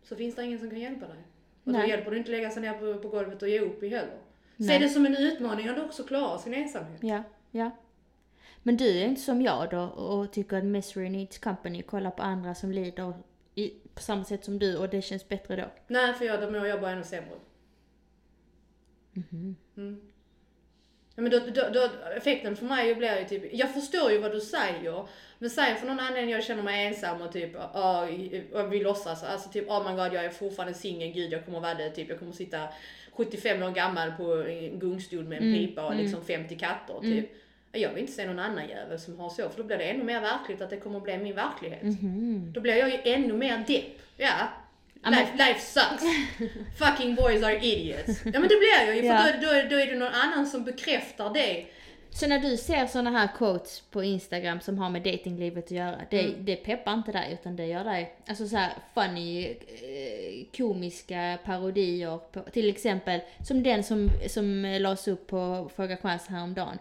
så 0.04 0.16
finns 0.16 0.36
det 0.36 0.44
ingen 0.44 0.60
som 0.60 0.70
kan 0.70 0.80
hjälpa 0.80 1.08
dig. 1.08 1.18
Och 1.64 1.74
då 1.74 1.80
Nej. 1.80 1.90
hjälper 1.90 2.12
det 2.12 2.18
inte 2.18 2.32
att 2.32 2.38
lägga 2.38 2.50
sig 2.50 2.62
ner 2.62 2.74
på, 2.74 3.02
på 3.02 3.10
golvet 3.10 3.42
och 3.42 3.50
ge 3.50 3.60
upp 3.60 3.84
i 3.84 3.90
heller. 3.90 4.18
Se 4.58 4.64
Nej. 4.64 4.80
det 4.80 4.90
som 4.90 5.06
en 5.06 5.18
utmaning 5.18 5.68
att 5.68 5.80
också 5.80 6.04
klara 6.04 6.38
sin 6.38 6.54
ensamhet. 6.54 7.00
Ja, 7.02 7.24
ja. 7.52 7.72
Men 8.64 8.78
du 8.78 9.02
är 9.02 9.06
inte 9.06 9.22
som 9.22 9.42
jag 9.42 9.70
då 9.70 9.82
och 9.82 10.32
tycker 10.32 10.58
att 10.58 10.66
Misery 10.66 11.10
Needs 11.10 11.38
Company 11.38 11.82
kollar 11.82 12.12
på 12.12 12.24
andra 12.24 12.56
som 12.56 12.72
lider 12.72 13.14
i, 13.56 13.74
på 13.94 14.02
samma 14.02 14.24
sätt 14.24 14.46
som 14.46 14.60
du 14.60 14.78
och 14.78 14.90
det 14.90 15.02
känns 15.02 15.30
bättre 15.30 15.56
då. 15.56 15.66
Nej, 15.88 16.14
för 16.14 16.26
jag, 16.26 16.42
då 16.42 16.52
mår 16.52 16.68
jag 16.68 16.82
bara 16.82 16.92
ännu 16.92 17.04
sämre. 17.04 17.36
Mhm. 19.14 19.56
Mm. 19.78 20.02
Ja, 21.18 21.24
men 21.24 21.32
då, 21.32 21.40
då, 21.40 21.62
då, 21.74 21.90
effekten 22.18 22.56
för 22.56 22.66
mig 22.66 22.96
blir 22.96 23.20
ju 23.20 23.26
typ, 23.26 23.54
jag 23.54 23.74
förstår 23.74 24.12
ju 24.12 24.18
vad 24.18 24.32
du 24.32 24.42
säger, 24.42 25.08
men 25.40 25.50
säg 25.50 25.76
för 25.76 25.88
någon 25.88 26.00
annan 26.00 26.30
jag 26.30 26.44
känner 26.44 26.64
mig 26.64 26.88
ensam 26.88 27.22
och 27.22 27.32
typ, 27.34 27.56
och 28.54 28.74
vi 28.74 28.80
låtsas, 28.84 29.24
alltså 29.24 29.50
typ, 29.50 29.70
oh 29.70 29.90
my 29.90 30.04
god 30.04 30.14
jag 30.14 30.26
är 30.26 30.30
fortfarande 30.30 30.74
singel, 30.74 31.12
gud 31.12 31.34
jag 31.34 31.46
kommer 31.46 31.60
vara 31.60 31.74
det, 31.74 31.90
typ 31.90 32.10
jag 32.10 32.20
kommer 32.20 32.32
sitta 32.32 32.68
75 33.14 33.64
år 33.64 33.72
gammal 33.72 34.12
på 34.12 34.34
en 34.34 34.80
gungstol 34.80 35.24
med 35.24 35.38
en 35.38 35.44
Mm, 35.44 35.68
pipa 35.68 35.86
och 35.86 35.94
mm. 35.94 36.04
liksom 36.04 36.26
50 36.26 36.56
katter, 36.56 37.00
typ. 37.02 37.30
Jag 37.72 37.90
vill 37.90 38.00
inte 38.02 38.14
se 38.14 38.26
någon 38.26 38.40
annan 38.40 38.70
jävel 38.70 39.00
som 39.00 39.20
har 39.20 39.30
så, 39.30 39.50
för 39.50 39.58
då 39.58 39.64
blir 39.64 39.78
det 39.78 39.84
ännu 39.84 40.04
mer 40.04 40.22
verkligt 40.22 40.62
att 40.62 40.70
det 40.70 40.78
kommer 40.78 41.00
bli 41.00 41.18
min 41.18 41.36
verklighet. 41.36 41.84
Mhm. 41.84 42.52
Då 42.54 42.62
blir 42.62 42.76
jag 42.76 42.90
ju 42.90 42.98
ännu 43.04 43.34
mer 43.34 43.64
depp. 43.68 44.02
Ja. 44.18 44.48
Life, 45.06 45.32
life 45.38 45.60
sucks. 45.60 46.04
Fucking 46.80 47.16
boys 47.16 47.44
are 47.44 47.56
idiots. 47.66 48.22
Ja 48.26 48.32
men 48.40 48.42
det 48.42 48.48
blir 48.48 48.86
jag 48.88 48.96
ju, 48.96 49.02
för 49.02 49.08
Ja. 49.08 49.26
då, 49.42 49.48
då, 49.48 49.70
då 49.70 49.82
är 49.82 49.88
det 49.88 49.96
någon 49.96 50.14
annan 50.14 50.48
som 50.48 50.64
bekräftar 50.64 51.34
det. 51.34 51.66
Så 52.10 52.28
när 52.28 52.40
du 52.40 52.58
ser 52.58 52.86
såna 52.88 53.10
här 53.12 53.30
quotes 53.38 53.82
på 53.92 54.04
Instagram 54.04 54.60
som 54.60 54.78
har 54.78 54.90
med 54.90 55.02
datinglivet 55.02 55.66
att 55.66 55.72
göra, 55.72 55.96
det, 56.10 56.20
Mm. 56.20 56.46
det 56.46 56.56
peppar 56.56 56.94
inte 56.94 57.12
dig 57.12 57.34
utan 57.42 57.56
det 57.56 57.66
gör 57.66 57.84
dig, 57.84 58.16
alltså 58.28 58.48
så 58.48 58.56
här 58.58 58.72
funny, 58.94 59.46
eh, 59.48 60.58
komiska 60.58 61.38
parodier 61.46 62.18
på, 62.32 62.40
till 62.42 62.70
exempel 62.70 63.20
som 63.48 63.64
den 63.64 63.84
som, 63.84 64.10
som 64.30 64.78
lades 64.80 65.08
upp 65.08 65.28
på 65.28 65.72
Fråga 65.76 65.98
Chans 65.98 66.28
häromdagen. 66.28 66.78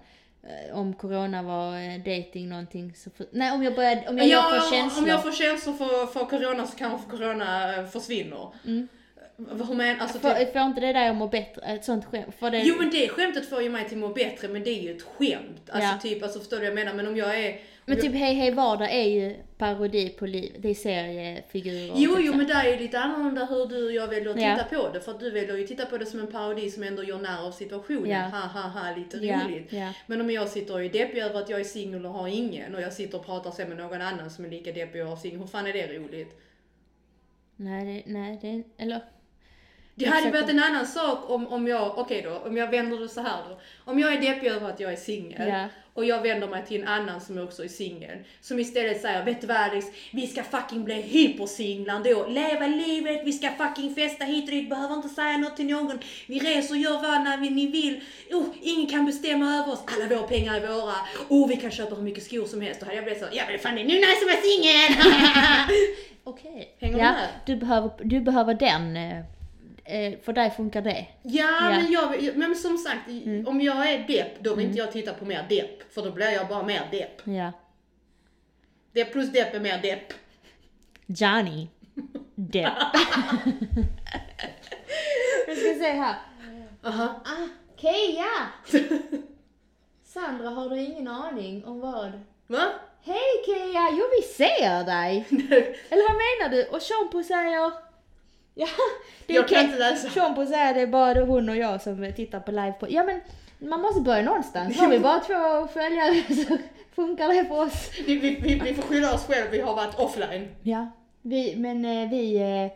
Eh, 0.48 0.78
Om 0.78 0.94
corona 0.94 1.42
var 1.42 1.76
eh, 1.76 1.98
dating 1.98 2.48
någonting 2.48 2.94
så, 2.96 3.10
för, 3.10 3.26
nej 3.30 3.52
om 3.52 3.62
jag 3.62 3.74
började, 3.74 4.08
om 4.08 4.18
jag 4.18 4.26
Ja, 4.28 4.42
får 4.42 4.70
känslor. 4.76 5.02
om 5.04 5.08
jag 5.10 5.22
får 5.22 5.32
känslor 5.32 5.74
för, 5.74 6.06
för 6.06 6.24
corona 6.24 6.66
så 6.66 6.76
kanske 6.76 7.10
corona 7.10 7.76
eh, 7.76 7.86
försvinner. 7.86 8.48
Mm. 8.66 8.88
Hur 9.38 9.74
menar 9.74 10.00
alltså 10.00 10.18
typ, 10.18 10.22
Får, 10.22 10.52
får 10.52 10.62
inte 10.62 10.80
det 10.80 10.92
dig 10.92 11.08
att 11.08 11.16
må 11.16 11.28
bättre? 11.28 11.62
Ett 11.62 11.84
sånt 11.84 12.04
skämt? 12.04 12.34
Får 12.38 12.50
det... 12.50 12.58
Jo 12.58 12.74
men 12.78 12.90
det 12.90 13.08
skämtet 13.08 13.48
får 13.50 13.62
ju 13.62 13.68
mig 13.70 13.84
till 13.88 13.96
att 13.96 14.00
må 14.00 14.08
bättre 14.08 14.48
men 14.48 14.62
det 14.64 14.70
är 14.70 14.82
ju 14.82 14.96
ett 14.96 15.02
skämt. 15.02 15.70
Alltså 15.70 15.90
Ja. 15.92 15.98
typ, 16.02 16.22
alltså 16.22 16.38
förstår 16.38 16.56
du 16.56 16.60
vad 16.62 16.66
jag 16.68 16.74
menar? 16.74 16.94
Men 16.94 17.06
om 17.08 17.16
jag 17.16 17.38
är... 17.44 17.58
Men 17.88 18.00
typ 18.00 18.12
Hej 18.14 18.34
Hej 18.34 18.50
Vardag 18.50 18.94
är 18.94 19.02
ju 19.08 19.36
parodi 19.58 20.08
på 20.08 20.26
liv. 20.26 20.56
Det 20.58 20.68
är 20.70 20.74
seriefigurer. 20.74 21.92
Jo, 21.96 22.14
typ 22.16 22.24
jo 22.26 22.34
men 22.36 22.46
där 22.46 22.64
är 22.64 22.70
ju 22.72 22.78
lite 22.78 22.98
annorlunda 22.98 23.44
hur 23.44 23.66
du 23.66 23.86
och 23.86 23.92
jag 23.92 24.08
väljer 24.08 24.30
att 24.30 24.40
Ja. 24.42 24.56
titta 24.64 24.82
på 24.82 24.92
det. 24.92 25.00
För 25.00 25.12
att 25.12 25.20
du 25.20 25.30
väljer 25.30 25.56
ju 25.56 25.66
titta 25.66 25.86
på 25.86 25.98
det 25.98 26.06
som 26.06 26.20
en 26.20 26.26
parodi 26.26 26.70
som 26.70 26.82
ändå 26.82 27.04
gör 27.04 27.18
när 27.18 27.46
av 27.46 27.50
situationen. 27.50 28.10
Ja. 28.10 28.20
Ha 28.20 28.40
ha 28.40 28.60
ha, 28.68 28.96
lite 28.96 29.16
Ja, 29.16 29.40
roligt. 29.44 29.72
ja. 29.72 29.92
Men 30.06 30.20
om 30.20 30.30
jag 30.30 30.48
sitter 30.48 30.74
och 30.74 30.84
är 30.84 30.88
deppig 30.88 31.18
över 31.18 31.40
att 31.40 31.50
jag 31.50 31.60
är 31.60 31.64
singel 31.64 32.06
och 32.06 32.12
har 32.12 32.28
ingen 32.28 32.74
och 32.74 32.80
jag 32.80 32.92
sitter 32.92 33.18
och 33.18 33.26
pratar 33.26 33.50
sen 33.50 33.68
med 33.68 33.78
någon 33.78 34.00
annan 34.02 34.30
som 34.30 34.44
är 34.44 34.48
lika 34.50 34.72
deppig 34.72 35.02
och 35.02 35.08
har 35.08 35.16
singel, 35.16 35.38
hur 35.40 35.46
fan 35.46 35.66
är 35.66 35.72
det 35.72 35.86
roligt? 35.98 36.40
Nej, 37.56 37.84
det, 38.06 38.12
nej, 38.12 38.38
det, 38.42 38.82
eller? 38.82 39.00
Det 39.98 40.06
hade 40.06 40.30
varit 40.30 40.50
en 40.50 40.62
annan 40.62 40.86
sak 40.86 41.30
om, 41.30 41.46
om 41.46 41.68
jag, 41.68 41.98
okej 41.98 42.22
då, 42.22 42.48
om 42.48 42.56
jag 42.56 42.70
vänder 42.70 42.98
det 42.98 43.08
så 43.08 43.20
här 43.20 43.38
då. 43.48 43.60
Om 43.84 43.98
jag 43.98 44.12
är 44.12 44.20
deppig 44.20 44.46
över 44.48 44.68
att 44.70 44.80
jag 44.80 44.92
är 44.92 44.96
singel 44.96 45.48
Ja. 45.48 45.68
och 45.94 46.04
jag 46.04 46.22
vänder 46.22 46.48
mig 46.48 46.64
till 46.66 46.82
en 46.82 46.88
annan 46.88 47.20
som 47.20 47.38
också 47.38 47.64
är 47.64 47.68
singel. 47.68 48.18
Som 48.40 48.58
istället 48.58 49.00
säger, 49.00 49.24
vet 49.24 49.40
du 49.40 49.46
vad 49.46 49.56
Alice, 49.56 49.92
vi 50.12 50.26
ska 50.26 50.42
fucking 50.42 50.84
bli 50.84 50.94
hypersinglar 50.94 52.04
då. 52.04 52.26
Leva 52.26 52.66
livet, 52.66 53.20
vi 53.24 53.32
ska 53.32 53.50
fucking 53.50 53.94
festa 53.94 54.24
hit 54.24 54.44
och 54.44 54.50
dit, 54.50 54.70
behöver 54.70 54.94
inte 54.94 55.08
säga 55.08 55.36
något 55.36 55.56
till 55.56 55.66
någon. 55.66 55.98
Vi 56.26 56.38
reser 56.38 56.74
och 56.74 56.80
gör 56.80 57.02
vad 57.02 57.24
när 57.24 57.38
vi, 57.38 57.50
ni 57.50 57.66
vill. 57.66 58.00
Oh, 58.30 58.44
ingen 58.62 58.86
kan 58.90 59.06
bestämma 59.06 59.54
över 59.56 59.72
oss, 59.72 59.84
alla 59.86 60.16
våra 60.16 60.28
pengar 60.28 60.54
är 60.54 60.60
våra. 60.60 60.94
Oh, 61.28 61.48
vi 61.48 61.56
kan 61.56 61.70
köpa 61.70 61.94
hur 61.94 62.02
mycket 62.02 62.24
skor 62.24 62.44
som 62.44 62.60
helst. 62.60 62.80
Då 62.80 62.86
hade 62.86 62.96
jag 62.96 63.04
blivit 63.04 63.22
så, 63.22 63.28
ja 63.32 63.42
men 63.50 63.58
fan 63.58 63.74
det 63.74 63.80
är 63.80 63.84
nu 63.84 63.94
när 63.94 64.20
som 64.20 64.28
är 64.28 64.40
singel. 64.48 65.12
Okej. 66.24 66.76
Hänger 66.80 66.96
du 66.96 67.02
ja, 67.02 67.12
med? 67.12 67.28
Du 67.46 67.56
behöver, 67.56 67.90
du 68.04 68.20
behöver 68.20 68.54
den. 68.54 68.96
Eh, 69.86 70.18
För 70.22 70.32
dig 70.32 70.50
funkar 70.50 70.82
det. 70.82 71.06
Ja, 71.22 71.48
Ja. 71.60 71.70
men 71.70 71.92
jag, 71.92 72.36
men 72.36 72.54
som 72.56 72.78
sagt, 72.78 73.08
om 73.46 73.60
jag 73.60 73.92
är 73.92 73.98
depp, 74.08 74.40
då 74.40 74.54
vill 74.54 74.66
inte 74.66 74.78
jag 74.78 74.92
titta 74.92 75.14
på 75.14 75.24
mer 75.24 75.46
depp. 75.48 75.92
För 75.94 76.02
då 76.02 76.10
blir 76.10 76.30
jag 76.30 76.48
bara 76.48 76.62
mer 76.62 76.88
depp. 76.90 77.20
Ja. 77.24 77.52
Depp 78.92 79.12
plus 79.12 79.32
depp 79.32 79.54
är 79.54 79.60
mer 79.60 79.82
depp. 79.82 80.12
Johnny 81.06 81.68
Depp. 82.34 82.72
Jag 85.46 85.56
ska 85.56 85.74
se 85.74 85.90
här. 85.92 86.14
Aha. 86.84 87.20
Ah, 87.24 87.48
Keja! 87.76 88.26
Sandra, 90.04 90.48
har 90.48 90.68
du 90.70 90.80
ingen 90.80 91.08
aning 91.08 91.64
om 91.64 91.80
vad? 91.80 92.12
Va? 92.46 92.64
Hej 93.04 93.44
Keja! 93.46 93.88
Jo, 93.92 94.04
vi 94.16 94.22
ser 94.22 94.84
dig! 94.84 95.26
Eller 95.90 96.08
vad 96.08 96.16
menar 96.16 96.48
du? 96.56 96.64
Och 96.76 96.82
Shampoo 96.82 97.22
säger... 97.22 97.85
Ja, 98.58 98.66
det 99.26 99.32
är 99.32 99.36
Jag 99.36 99.48
kan 99.48 99.64
inte 99.64 99.78
läsa. 99.78 100.08
Shampoo 100.08 100.46
säger 100.46 100.74
det 100.74 100.80
är 100.80 100.86
bara 100.86 101.24
hon 101.24 101.48
och 101.48 101.56
jag 101.56 101.82
som 101.82 102.12
tittar 102.16 102.40
på 102.40 102.50
live 102.50 102.72
på... 102.72 102.86
Ja 102.90 103.04
men, 103.04 103.20
man 103.70 103.80
måste 103.80 104.00
börja 104.00 104.22
någonstans. 104.22 104.78
Har 104.80 104.88
vi 104.88 104.98
bara 104.98 105.20
två 105.20 105.66
följare 105.72 106.34
så 106.46 106.56
funkar 106.94 107.28
det 107.28 107.44
för 107.44 107.62
oss. 107.62 107.90
Vi, 108.06 108.18
vi, 108.18 108.34
vi, 108.34 108.54
vi 108.54 108.74
får 108.74 108.82
skylla 108.82 109.14
oss 109.14 109.26
själva, 109.26 109.50
vi 109.50 109.60
har 109.60 109.74
varit 109.74 109.98
offline. 109.98 110.48
Ja, 110.62 110.88
vi, 111.22 111.56
men 111.56 111.84
eh, 111.84 112.10
vi, 112.10 112.36
eh, 112.36 112.72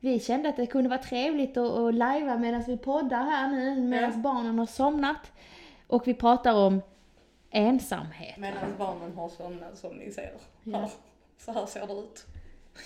vi 0.00 0.20
kände 0.20 0.48
att 0.48 0.56
det 0.56 0.66
kunde 0.66 0.88
vara 0.90 1.02
trevligt 1.02 1.56
att, 1.56 1.72
att 1.78 1.94
lajva 1.94 2.36
medan 2.38 2.62
vi 2.66 2.76
poddar 2.76 3.24
här 3.24 3.48
nu, 3.48 3.76
medan 3.80 4.10
Ja. 4.10 4.16
barnen 4.16 4.58
har 4.58 4.66
somnat. 4.66 5.32
Och 5.86 6.08
vi 6.08 6.14
pratar 6.14 6.54
om 6.54 6.82
ensamhet. 7.50 8.36
Medan 8.36 8.74
barnen 8.78 9.14
har 9.16 9.28
somnat 9.28 9.78
som 9.78 9.96
ni 9.96 10.10
ser. 10.10 10.32
Ja. 10.64 10.90
Så 11.38 11.52
här 11.52 11.66
ser 11.66 11.86
det 11.86 11.92
ut. 11.92 12.26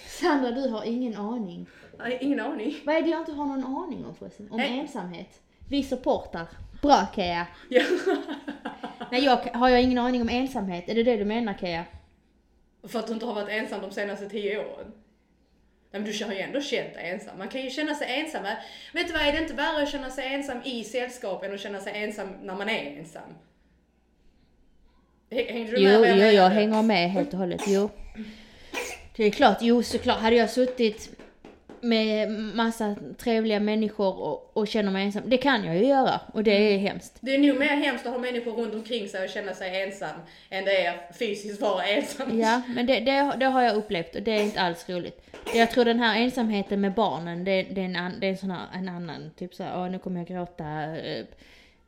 Sandra, 0.07 0.51
du 0.51 0.69
har 0.69 0.85
ingen 0.85 1.17
aning. 1.17 1.67
Nej, 1.99 2.19
ingen 2.21 2.41
aning. 2.41 2.75
Vad 2.85 2.95
är 2.97 3.03
det 3.03 3.09
jag 3.09 3.21
inte 3.21 3.33
har 3.33 3.47
någon 3.47 3.65
aning 3.85 4.05
om 4.07 4.15
förresten? 4.15 4.49
Om 4.51 4.57
Nej. 4.57 4.79
ensamhet? 4.79 5.41
Vi 5.69 5.83
supportar. 5.83 6.47
Bra 6.83 7.07
Kea. 7.15 7.47
Ja. 7.71 7.83
Nej, 9.11 9.25
jag, 9.25 9.37
har 9.37 9.69
jag 9.69 9.83
ingen 9.83 9.99
aning 9.99 10.23
om 10.23 10.29
ensamhet? 10.29 10.89
Är 10.89 10.95
det 10.95 11.03
det 11.03 11.17
du 11.17 11.25
menar 11.25 11.55
Kea? 11.55 11.85
För 12.89 12.99
att 12.99 13.07
du 13.07 13.13
inte 13.13 13.27
har 13.27 13.35
varit 13.35 13.49
ensam 13.49 13.81
de 13.81 13.91
senaste 13.91 14.29
tio 14.29 14.59
åren. 14.59 14.93
Nej 15.93 16.03
men 16.03 16.05
du 16.13 16.25
har 16.25 16.33
ju 16.33 16.39
ändå 16.39 16.61
känt 16.61 16.95
dig 16.95 17.11
ensam. 17.11 17.39
Man 17.39 17.49
kan 17.49 17.63
ju 17.63 17.71
känna 17.71 17.95
sig 17.95 18.21
ensam. 18.21 18.43
Vet 18.95 19.07
du 19.07 19.13
vad, 19.13 19.23
är 19.23 19.33
det 19.33 19.39
inte 19.39 19.55
värre 19.55 19.83
att 19.83 19.89
känna 19.89 20.11
sig 20.11 20.35
ensam 20.35 20.59
i 20.65 20.85
sällskap 20.85 21.45
än 21.45 21.55
att 21.55 21.61
känna 21.61 21.81
sig 21.81 22.03
ensam 22.05 22.29
när 22.43 22.55
man 22.55 22.69
är 22.69 22.97
ensam? 22.99 23.23
Häng- 25.31 25.53
Hängde 25.53 25.73
du 25.77 25.85
med 25.85 25.95
Jo, 25.95 26.05
jo, 26.25 26.25
jag 26.31 26.49
hänger 26.51 26.83
med 26.83 27.11
helt 27.11 27.33
och 27.33 27.39
hållet. 27.39 27.63
Jo. 27.67 27.91
Det 29.21 29.27
är 29.27 29.31
klart, 29.31 29.59
jo 29.61 29.83
såklart. 29.83 30.19
Hade 30.19 30.37
jag 30.37 30.51
suttit 30.51 31.11
med 31.81 32.31
massa 32.31 32.97
trevliga 33.19 33.61
människor 33.61 34.19
och, 34.19 34.57
och 34.57 34.69
känner 34.69 34.91
mig 34.91 35.05
ensam, 35.05 35.23
det 35.27 35.37
kan 35.37 35.65
jag 35.65 35.77
ju 35.77 35.87
göra 35.87 36.21
och 36.33 36.45
det 36.45 36.75
är 36.75 36.79
hemskt. 36.79 37.19
Det 37.21 37.35
är 37.35 37.39
nog 37.39 37.59
mer 37.59 37.67
hemskt 37.67 38.07
att 38.07 38.13
ha 38.13 38.19
människor 38.19 38.53
runt 38.53 38.75
omkring 38.75 39.09
sig 39.09 39.25
och 39.25 39.31
känna 39.31 39.55
sig 39.55 39.83
ensam 39.83 40.21
än 40.51 40.65
det 40.65 40.85
är 40.85 40.91
att 40.91 41.17
fysiskt 41.17 41.61
vara 41.61 41.85
ensam. 41.85 42.39
Ja, 42.39 42.63
men 42.69 42.87
det, 42.87 43.01
det, 43.01 43.37
det 43.41 43.47
har 43.47 43.63
jag 43.63 43.77
upplevt 43.77 44.15
och 44.15 44.23
det 44.23 44.31
är 44.31 44.43
inte 44.43 44.61
alls 44.61 44.89
roligt. 44.89 45.27
Jag 45.55 45.71
tror 45.71 45.85
den 45.85 46.01
här 46.01 46.21
ensamheten 46.21 46.81
med 46.81 46.95
barnen, 46.95 47.45
det, 47.45 47.63
det, 47.63 47.81
är, 47.81 47.85
en, 47.85 48.21
det 48.21 48.27
är 48.27 48.31
en 48.31 48.39
sån 48.39 48.51
här, 48.51 48.67
en 48.75 48.89
annan, 48.89 49.31
typ 49.37 49.55
såhär, 49.55 49.81
åh 49.81 49.91
nu 49.91 49.99
kommer 49.99 50.21
jag 50.21 50.27
gråta 50.29 50.97
eh, 50.97 51.25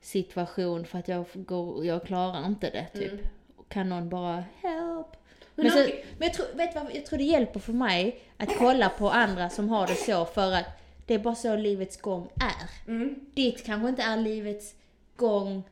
situation 0.00 0.84
för 0.84 0.98
att 0.98 1.08
jag, 1.08 1.24
går, 1.34 1.86
jag 1.86 2.04
klarar 2.04 2.46
inte 2.46 2.70
det 2.70 3.00
typ. 3.00 3.20
Kan 3.68 3.88
någon 3.88 4.08
bara 4.08 4.44
help? 4.62 5.21
Men 5.54 5.64
Men, 5.66 5.72
så, 5.72 5.80
okej. 5.82 6.04
men 6.18 6.28
jag, 6.28 6.34
tror, 6.34 6.46
vet 6.54 6.74
vad, 6.74 6.94
jag 6.94 7.06
tror 7.06 7.18
det 7.18 7.24
hjälper 7.24 7.60
för 7.60 7.72
mig 7.72 8.20
att 8.36 8.58
kolla 8.58 8.88
på 8.88 9.10
andra 9.10 9.50
som 9.50 9.68
har 9.68 9.86
det 9.86 9.94
så 9.94 10.24
för 10.24 10.52
att 10.52 10.66
det 11.06 11.14
är 11.14 11.18
bara 11.18 11.34
så 11.34 11.56
livets 11.56 11.96
gång 11.96 12.28
är. 12.40 12.90
Mm. 12.90 13.14
Ditt 13.34 13.66
kanske 13.66 13.88
inte 13.88 14.02
är 14.02 14.16
livets 14.16 14.74
gång 15.16 15.62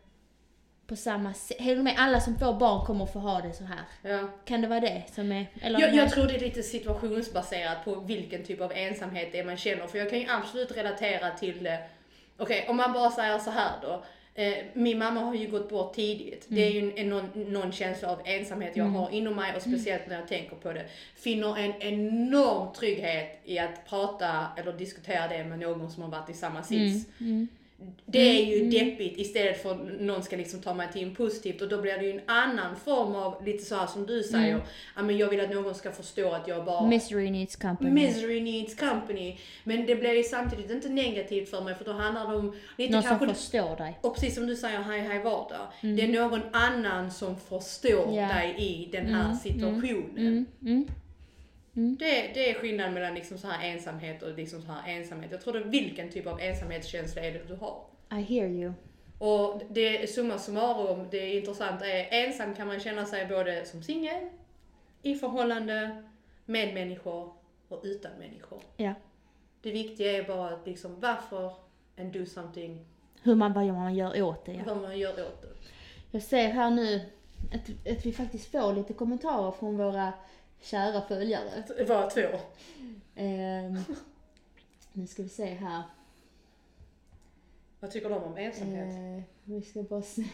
på 0.87 0.96
samma 0.96 1.34
sätt. 1.34 1.60
Hänger 1.60 1.76
du 1.76 1.82
med? 1.82 1.94
Alla 1.99 2.20
som 2.20 2.38
får 2.38 2.52
barn 2.52 2.87
kommer 2.87 3.04
att 3.04 3.12
få 3.12 3.18
ha 3.18 3.40
det 3.40 3.52
så 3.52 3.64
här. 3.64 3.84
Ja. 4.02 4.28
Kan 4.44 4.60
det 4.60 4.68
vara 4.68 4.80
det 4.80 5.02
som 5.14 5.32
är... 5.32 5.46
Eller 5.62 5.80
Jag, 5.80 5.94
jag 5.94 6.10
tror 6.10 6.26
det 6.26 6.34
är 6.34 6.40
lite 6.40 6.62
situationsbaserat 6.62 7.84
på 7.84 7.94
vilken 7.94 8.44
typ 8.44 8.60
av 8.60 8.72
ensamhet 8.72 9.28
det 9.32 9.38
är 9.38 9.44
man 9.44 9.56
känner. 9.56 9.87
För 9.87 9.99
jag 9.99 10.10
kan 10.10 10.18
ju 10.18 10.26
absolut 10.30 10.76
relatera 10.76 11.30
till 11.30 11.64
det. 11.64 11.78
Okej, 12.37 12.66
om 12.68 12.76
man 12.76 12.92
bara 12.92 13.10
säger 13.10 13.38
så 13.38 13.50
här 13.50 13.70
då. 13.82 14.04
Eh, 14.40 14.64
min 14.73 14.99
mamma 14.99 15.20
har 15.20 15.35
ju 15.35 15.50
gått 15.50 15.68
bort 15.68 15.94
tidigt. 15.94 16.47
Det 16.49 16.66
är 16.66 16.70
ju 16.70 16.78
en, 16.78 16.99
en, 16.99 17.09
någon, 17.09 17.52
någon 17.52 17.73
känsla 17.73 18.11
av 18.12 18.20
ensamhet 18.25 18.76
jag 18.76 18.85
har 18.85 19.11
inom 19.11 19.37
mig 19.37 19.56
och 19.56 19.62
speciellt 19.62 20.09
när 20.09 20.18
jag 20.18 20.28
tänker 20.28 20.56
på 20.56 20.73
det. 20.73 20.87
Finner 21.16 21.59
en 21.59 21.82
enorm 21.82 22.73
trygghet 22.73 23.40
i 23.44 23.59
att 23.59 23.88
prata 23.88 24.47
eller 24.56 24.73
diskutera 24.73 25.28
det 25.28 25.44
med 25.44 25.59
någon 25.59 25.90
som 25.90 26.02
har 26.02 26.11
varit 26.11 26.30
i 26.30 26.35
samma 26.35 26.62
sits. 26.62 27.06
Mm. 27.20 27.49
Det 28.06 28.18
är 28.18 28.44
ju 28.56 28.70
deppigt 28.70 29.18
istället 29.18 29.62
för 29.62 29.70
att 29.70 30.00
någon 30.00 30.22
ska 30.22 30.37
liksom 30.37 30.60
ta 30.60 30.75
mig 30.75 30.88
till 30.92 31.02
en 31.02 31.14
positivt 31.14 31.62
och 31.62 31.68
då 31.68 31.80
blir 31.80 31.99
det 31.99 32.04
ju 32.04 32.10
en 32.12 32.20
annan 32.26 32.76
form 32.76 33.14
av, 33.14 33.44
lite 33.46 33.64
så 33.64 33.75
här 33.76 33.87
som 33.87 34.06
du 34.06 34.22
säger, 34.22 34.60
ja 34.96 35.02
men 35.02 35.18
jag 35.18 35.28
vill 35.28 35.40
att 35.40 35.50
någon 35.50 35.75
ska 35.75 35.90
förstå 35.92 36.30
att 36.32 36.49
jag 36.49 36.64
bara 36.64 36.87
Misery 36.87 37.30
needs 37.30 37.56
company. 37.56 37.90
Misery 37.90 38.40
needs 38.40 38.75
company. 38.75 39.38
Men 39.64 39.87
det 39.87 39.96
blir 39.96 40.12
ju 40.12 40.22
samtidigt 40.22 40.70
inte 40.70 40.88
negativt 40.88 41.50
för 41.50 41.60
mig 41.60 41.75
för 41.75 41.84
då 41.84 41.92
handlar 41.92 42.30
det 42.30 42.37
om 42.37 42.54
lite 42.78 42.92
Någon 42.92 43.02
som 43.02 43.18
kanske 43.18 43.34
förstår 43.34 43.76
dig. 43.76 43.99
och 44.00 44.14
precis 44.14 44.34
som 44.34 44.46
du 44.46 44.56
säger, 44.56 44.78
hej 44.78 45.00
hej 45.00 45.18
vardag. 45.18 45.66
Det 45.80 46.02
är 46.02 46.08
någon 46.08 46.40
annan 46.52 47.10
som 47.10 47.37
förstår 47.37 48.14
Ja. 48.16 48.28
dig 48.28 48.54
i 48.58 48.88
den 48.92 49.06
här 49.06 49.34
situationen. 49.34 50.46
Mm. 51.76 51.96
Det, 51.96 52.30
det 52.34 52.50
är 52.50 52.54
skillnaden 52.54 52.94
mellan 52.94 53.14
liksom 53.14 53.38
så 53.38 53.48
här 53.48 53.68
ensamhet 53.68 54.22
och 54.22 54.34
liksom 54.34 54.62
så 54.62 54.72
här 54.72 54.92
ensamhet. 54.92 55.30
Jag 55.30 55.40
tror 55.40 55.52
det 55.52 55.58
är 55.58 55.64
vilken 55.64 56.10
typ 56.10 56.26
av 56.26 56.40
ensamhetskänsla 56.40 57.22
är 57.22 57.32
det 57.32 57.44
du 57.48 57.54
har. 57.54 57.84
I 58.12 58.14
hear 58.14 58.48
you. 58.48 58.72
Och 59.18 59.62
det 59.70 60.10
summa 60.10 60.38
summarum, 60.38 61.06
det 61.10 61.34
intressanta 61.34 61.86
är 61.86 62.24
ensam 62.24 62.54
kan 62.54 62.66
man 62.66 62.80
känna 62.80 63.06
sig 63.06 63.26
både 63.26 63.64
som 63.64 63.82
singel, 63.82 64.28
i 65.02 65.14
förhållande, 65.14 66.02
med 66.44 66.74
människor 66.74 67.32
och 67.68 67.80
utan 67.84 68.12
människor. 68.18 68.62
Ja. 68.76 68.94
Det 69.62 69.70
viktiga 69.70 70.12
är 70.12 70.22
bara 70.22 70.48
att 70.48 70.66
liksom 70.66 71.00
varför 71.00 71.52
and 71.98 72.12
do 72.12 72.26
something, 72.26 72.86
Hur 73.22 73.34
man, 73.34 73.52
vad 73.52 73.66
man 73.66 73.94
gör 73.94 74.22
åt 74.22 74.44
det 74.44 74.52
ja. 74.52 74.62
vad 74.66 74.82
man 74.82 74.98
gör 74.98 75.12
åt 75.12 75.42
det. 75.42 75.48
Jag 76.10 76.22
ser 76.22 76.48
här 76.48 76.70
nu 76.70 77.00
att, 77.52 77.92
att 77.92 78.06
vi 78.06 78.12
faktiskt 78.12 78.50
får 78.50 78.72
lite 78.72 78.92
kommentarer 78.92 79.50
från 79.50 79.76
våra 79.76 80.12
kära 80.61 81.02
följare. 81.02 81.62
Det 81.76 81.85
var 81.85 82.11
två. 82.11 82.38
Ehm, 83.17 83.79
nu 84.93 85.07
ska 85.07 85.23
vi 85.23 85.29
se 85.29 85.45
här. 85.45 85.83
Vad 87.81 87.90
tycker 87.90 88.09
de 88.11 88.23
om 88.23 88.37
ensamhet? 88.37 88.88
Eh, 88.95 89.23
vi 89.45 89.62
ska 89.62 89.83
bara 89.83 90.02
se. 90.02 90.25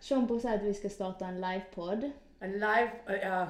Sean 0.00 0.40
säger 0.40 0.56
att 0.56 0.62
vi 0.62 0.74
ska 0.74 0.88
starta 0.88 1.26
en 1.26 1.40
livepodd. 1.40 2.10
En 2.40 2.52
live, 2.52 2.90
äh, 3.06 3.14
ja. 3.14 3.46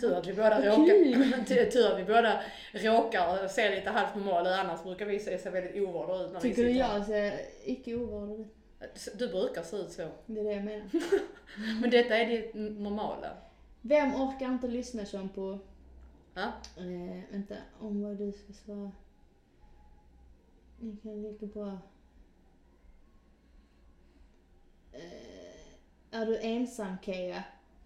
Tur 0.00 0.12
att 0.14 0.26
vi 0.26 0.32
båda 0.32 0.58
råkar, 0.66 1.44
tur- 1.70 1.92
att 1.92 1.98
vi 1.98 2.04
båda 2.04 2.42
råkar 2.72 3.48
se 3.48 3.74
lite 3.74 3.90
halvt 3.90 4.14
normala 4.14 4.50
ut, 4.50 4.58
annars 4.58 4.82
brukar 4.82 5.06
vi 5.06 5.18
se, 5.18 5.38
se 5.38 5.50
väldigt 5.50 5.82
ovårdade 5.82 6.24
ut 6.24 6.32
när 6.32 6.40
Tycker 6.40 6.62
vi 6.62 6.68
du 6.68 6.72
sitter 6.72 6.94
jag 6.94 7.06
ser 7.06 7.40
icke 7.64 7.94
ovårdad 7.94 8.40
ut? 8.40 8.46
Du 9.18 9.28
brukar 9.28 9.62
se 9.62 9.76
ut 9.76 9.92
så. 9.92 10.08
Det 10.26 10.40
är 10.40 10.44
det 10.44 10.52
jag 10.52 10.64
menar. 10.64 10.88
Men 11.80 11.90
detta 11.90 12.16
är 12.16 12.26
det 12.26 12.54
normala. 12.70 13.36
Vem 13.80 14.14
orkar 14.14 14.46
inte 14.46 14.68
lyssna 14.68 15.04
Sean 15.04 15.28
på 15.28 15.58
Ja. 16.34 16.42
Eh, 16.76 17.20
vänta, 17.32 17.54
om 17.80 18.02
vad 18.02 18.16
du 18.16 18.32
ska 18.32 18.52
svara. 18.52 18.92
Ni 20.80 20.96
kan 20.96 21.22
lika 21.22 21.46
bra... 21.46 21.78
Eh, 24.92 26.18
är 26.20 26.26
du 26.26 26.38
ensam? 26.40 26.96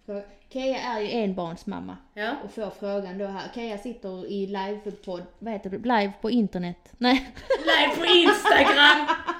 Frå- 0.07 0.23
Kea 0.49 0.79
är 0.81 1.01
ju 1.01 1.11
enbarnsmamma 1.11 1.97
Ja. 2.15 2.37
och 2.45 2.51
får 2.51 2.71
frågan 2.71 3.19
då 3.19 3.27
här. 3.27 3.51
Kea 3.55 3.79
sitter 3.79 4.27
i 4.27 4.47
livepodd, 4.47 5.23
vad 5.39 5.53
heter 5.53 5.71
det, 5.71 5.79
live 5.79 6.13
på 6.21 6.31
internet? 6.31 6.93
Nej. 6.99 7.35
Live 7.59 7.97
på 7.97 8.07
Instagram! 8.07 9.07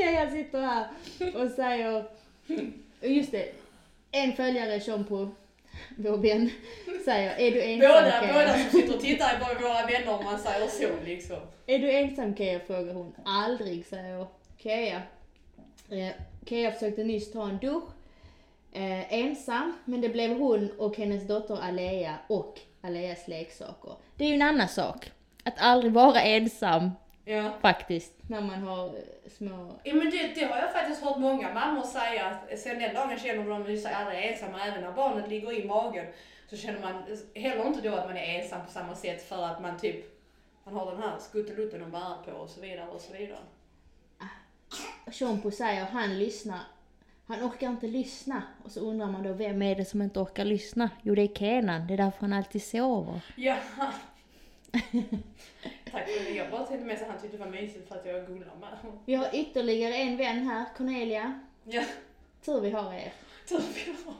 Kea 0.00 0.30
sitter 0.30 0.60
här 0.60 0.86
och 1.44 1.50
säger, 1.50 2.04
just 3.00 3.32
det, 3.32 3.48
en 4.12 4.32
följare 4.32 4.80
som 4.80 5.04
på 5.04 5.28
vår 5.96 6.16
vän 6.16 6.50
säger, 7.04 7.38
är 7.38 7.50
du 7.50 7.62
ensam 7.62 7.88
Båda, 7.88 8.10
Kea? 8.20 8.32
båda 8.32 8.58
som 8.58 8.80
sitter 8.80 8.94
och 8.94 9.00
tittar 9.00 9.34
är 9.34 9.40
bara 9.40 9.54
våra 9.68 9.86
vänner 9.86 10.18
om 10.18 10.24
man 10.24 10.38
säger 10.38 10.68
så 10.68 11.04
liksom. 11.04 11.36
Är 11.66 11.78
du 11.78 11.90
ensam 11.90 12.36
Kea? 12.36 12.60
frågar 12.66 12.94
hon. 12.94 13.14
Aldrig, 13.24 13.86
säger 13.86 14.26
Kea. 14.58 15.02
Eh, 15.90 16.08
Kea 16.46 16.72
försökte 16.72 17.04
nyss 17.04 17.32
ta 17.32 17.48
en 17.48 17.58
dusch. 17.58 17.84
Eh, 18.72 19.14
ensam, 19.14 19.72
men 19.84 20.00
det 20.00 20.08
blev 20.08 20.38
hon 20.38 20.70
och 20.78 20.96
hennes 20.96 21.26
dotter 21.26 21.58
Alea 21.62 22.14
och 22.26 22.58
Aleas 22.80 23.28
leksaker. 23.28 23.92
Det 24.16 24.24
är 24.24 24.28
ju 24.28 24.34
en 24.34 24.42
annan 24.42 24.68
sak. 24.68 25.12
Att 25.44 25.54
aldrig 25.58 25.92
vara 25.92 26.20
ensam 26.20 26.90
Ja. 27.30 27.52
faktiskt, 27.60 28.12
när 28.28 28.40
man 28.40 28.62
har 28.62 28.86
eh, 28.86 29.30
små... 29.38 29.80
Ja 29.84 29.94
men 29.94 30.10
det, 30.10 30.34
det 30.34 30.44
har 30.44 30.56
jag 30.56 30.72
faktiskt 30.72 31.02
hört 31.02 31.18
många 31.18 31.54
mammor 31.54 31.82
säga 31.82 32.26
att 32.26 32.58
sen 32.58 32.78
den 32.78 32.94
dagen 32.94 33.18
känner 33.18 33.64
de 33.64 33.76
sig 33.76 33.92
aldrig 33.92 34.24
ensamma 34.24 34.60
även 34.66 34.80
när 34.80 34.92
barnet 34.92 35.28
ligger 35.28 35.52
i 35.60 35.64
magen. 35.64 36.06
Så 36.50 36.56
känner 36.56 36.80
man 36.80 37.02
heller 37.34 37.66
inte 37.66 37.80
då 37.88 37.94
att 37.94 38.06
man 38.06 38.16
är 38.16 38.40
ensam 38.40 38.66
på 38.66 38.72
samma 38.72 38.94
sätt 38.94 39.28
för 39.28 39.44
att 39.44 39.62
man 39.62 39.78
typ 39.78 40.20
man 40.64 40.74
har 40.74 40.92
den 40.92 41.02
här 41.02 41.18
skuttelutten 41.18 41.84
att 41.84 41.92
bära 41.92 42.14
på 42.24 42.30
och 42.30 42.50
så 42.50 42.60
vidare 42.60 42.88
och 42.88 43.00
så 43.00 43.12
vidare. 43.12 43.38
Shompo 45.12 45.50
säger 45.50 45.84
han 45.84 46.18
lyssnar. 46.18 46.60
Han 47.26 47.42
orkar 47.42 47.68
inte 47.68 47.86
lyssna. 47.86 48.42
Och 48.64 48.70
så 48.70 48.80
undrar 48.80 49.06
man 49.06 49.22
då, 49.22 49.32
vem 49.32 49.62
är 49.62 49.74
det 49.74 49.84
som 49.84 50.02
inte 50.02 50.20
orkar 50.20 50.44
lyssna? 50.44 50.90
Jo, 51.02 51.14
det 51.14 51.22
är 51.22 51.34
Kenan. 51.34 51.86
Det 51.86 51.94
är 51.94 51.98
därför 51.98 52.20
han 52.20 52.32
alltid 52.32 52.62
sover. 52.62 53.20
Ja. 53.36 53.56
Tack 55.92 56.08
för 56.08 56.24
det. 56.24 56.30
Jag 56.30 56.50
bara 56.50 56.66
tänkte 56.66 56.86
med 56.86 56.98
så 56.98 57.04
han 57.04 57.20
tyckte 57.20 57.36
det 57.36 57.44
var 57.44 57.50
mysigt 57.50 57.88
för 57.88 57.94
att 57.96 58.06
jag 58.06 58.26
gullar 58.26 58.54
med. 58.60 58.68
Vi 59.04 59.14
har 59.14 59.28
ytterligare 59.34 59.94
en 59.94 60.16
vän 60.16 60.46
här, 60.46 60.64
Cornelia. 60.76 61.40
Ja, 61.64 61.82
Tur 62.44 62.60
vi 62.60 62.70
har 62.70 62.94
er. 62.94 63.12
tur 63.48 63.60
vi 63.74 63.94
har. 64.04 64.14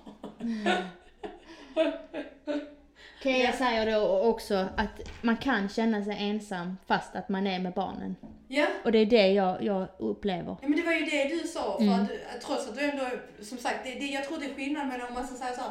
Kea 3.23 3.37
Ja. 3.39 3.53
säger 3.53 3.93
då 4.01 4.21
också 4.21 4.55
att 4.77 5.01
man 5.23 5.37
kan 5.37 5.69
känna 5.69 6.05
sig 6.05 6.17
ensam 6.19 6.77
fast 6.87 7.15
att 7.17 7.29
man 7.29 7.47
är 7.47 7.59
med 7.59 7.73
barnen. 7.73 8.17
Ja. 8.49 8.67
Och 8.85 8.93
det 8.93 8.99
är 8.99 9.07
det 9.07 9.29
jag, 9.29 9.63
jag 9.63 9.89
upplever. 9.99 10.57
Ja 10.63 10.69
men 10.69 10.77
det 10.77 10.83
var 10.83 10.93
ju 10.93 11.05
det 11.05 11.25
du 11.29 11.39
sa, 11.39 11.77
för 11.79 11.85
Mm. 11.85 12.01
att, 12.01 12.11
att 12.35 12.41
trots 12.41 12.69
att 12.69 12.75
du 12.77 12.81
ändå, 12.91 13.07
som 13.43 13.59
sagt, 13.59 13.79
det, 13.85 13.91
det, 13.95 14.07
jag 14.07 14.25
tror 14.25 14.39
det 14.39 14.47
är 14.47 14.55
skillnad 14.55 14.89
mellan 14.89 15.09
om 15.09 15.15
man 15.15 15.27
ska 15.27 15.37
säga 15.37 15.55
så 15.55 15.61
här, 15.61 15.71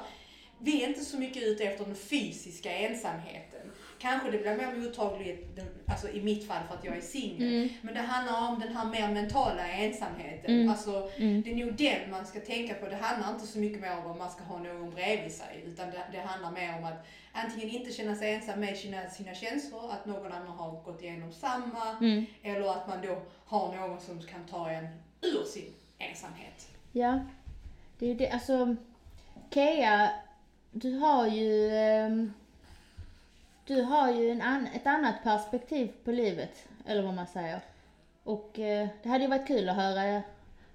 vi 0.59 0.83
är 0.83 0.87
inte 0.87 0.99
så 1.05 1.17
mycket 1.19 1.43
ute 1.43 1.63
efter 1.63 1.85
den 1.85 1.95
fysiska 1.95 2.71
ensamheten. 2.71 3.71
Kanske 3.99 4.31
det 4.31 4.37
blir 4.37 4.55
mer 4.57 4.75
mottagligt, 4.75 5.55
den- 5.55 5.65
alltså 5.87 6.09
i 6.09 6.21
mitt 6.21 6.47
fall 6.47 6.63
för 6.67 6.75
att 6.75 6.83
jag 6.85 6.97
är 6.97 7.01
singel. 7.01 7.53
Mm. 7.53 7.69
Men 7.81 7.93
det 7.93 7.99
handlar 8.01 8.47
om 8.49 8.59
den 8.59 8.75
här 8.75 8.85
mer 8.85 9.13
mentala 9.13 9.67
ensamheten. 9.67 10.55
Mm. 10.55 10.69
Alltså, 10.69 11.09
Mm. 11.17 11.41
det 11.41 11.51
är 11.51 11.55
nog 11.65 11.73
den 11.73 12.11
man 12.11 12.25
ska 12.25 12.39
tänka 12.39 12.73
på. 12.73 12.85
Det 12.89 12.95
handlar 12.95 13.33
inte 13.33 13.47
så 13.47 13.59
mycket 13.59 13.81
mer 13.81 13.97
om 14.05 14.11
att 14.11 14.17
man 14.17 14.29
ska 14.31 14.43
ha 14.43 14.57
någon 14.57 14.89
bredvid 14.91 15.31
sig. 15.31 15.63
Utan 15.65 15.89
det, 15.91 16.01
det 16.11 16.19
handlar 16.19 16.51
mer 16.51 16.77
om 16.77 16.83
att 16.85 17.05
antingen 17.31 17.69
inte 17.69 17.91
känna 17.91 18.15
sig 18.15 18.33
ensam 18.33 18.59
med 18.59 18.77
sina, 18.77 19.09
sina 19.09 19.33
känslor, 19.33 19.91
att 19.91 20.05
någon 20.05 20.31
annan 20.31 20.47
har 20.57 20.71
gått 20.85 21.01
igenom 21.03 21.31
samma. 21.33 21.97
Mm. 22.01 22.25
Eller 22.43 22.71
att 22.71 22.87
man 22.87 23.01
då 23.01 23.21
har 23.45 23.75
någon 23.75 23.99
som 24.01 24.21
kan 24.21 24.45
ta 24.45 24.69
en 24.69 24.87
ur 25.21 25.43
sin 25.45 25.73
ensamhet. 25.97 26.67
Ja. 26.91 27.19
Det 27.99 28.05
är 28.05 28.09
ju 28.09 28.15
det, 28.15 28.29
alltså. 28.29 28.75
Kea, 29.53 30.09
du 30.71 30.97
har 30.97 31.27
ju... 31.27 31.75
ehm, 31.75 32.33
du 33.69 33.81
har 33.81 34.11
ju 34.11 34.29
en 34.29 34.41
an, 34.41 34.67
ett 34.75 34.87
annat 34.87 35.23
perspektiv 35.23 35.91
på 36.03 36.11
livet. 36.11 36.67
Eller 36.85 37.01
vad 37.01 37.13
man 37.13 37.27
säger. 37.27 37.59
Och 38.23 38.59
eh, 38.59 38.87
det 39.03 39.09
hade 39.09 39.23
ju 39.23 39.29
varit 39.29 39.47
kul 39.47 39.69
att 39.69 39.75
höra, 39.75 40.21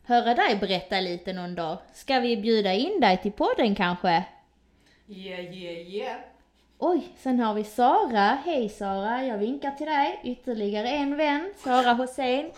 höra 0.04 0.34
dig 0.34 0.56
berätta 0.56 1.00
lite 1.00 1.32
någon 1.32 1.54
dag. 1.54 1.78
Ska 1.92 2.20
vi 2.20 2.36
bjuda 2.36 2.72
in 2.72 3.00
dig 3.00 3.22
till 3.22 3.32
podden 3.32 3.74
kanske? 3.74 4.24
Yeah, 5.08 5.54
yeah, 5.54 5.94
yeah. 5.94 6.16
Oj, 6.78 7.08
sen 7.18 7.40
har 7.40 7.54
vi 7.54 7.64
Sara. 7.64 8.38
Hej 8.44 8.68
Sara, 8.68 9.24
jag 9.24 9.38
vinkar 9.38 9.70
till 9.70 9.86
dig. 9.86 10.20
Ytterligare 10.24 10.88
en 10.88 11.16
vän, 11.16 11.52
Sara 11.56 11.92
Hossein. 11.92 12.50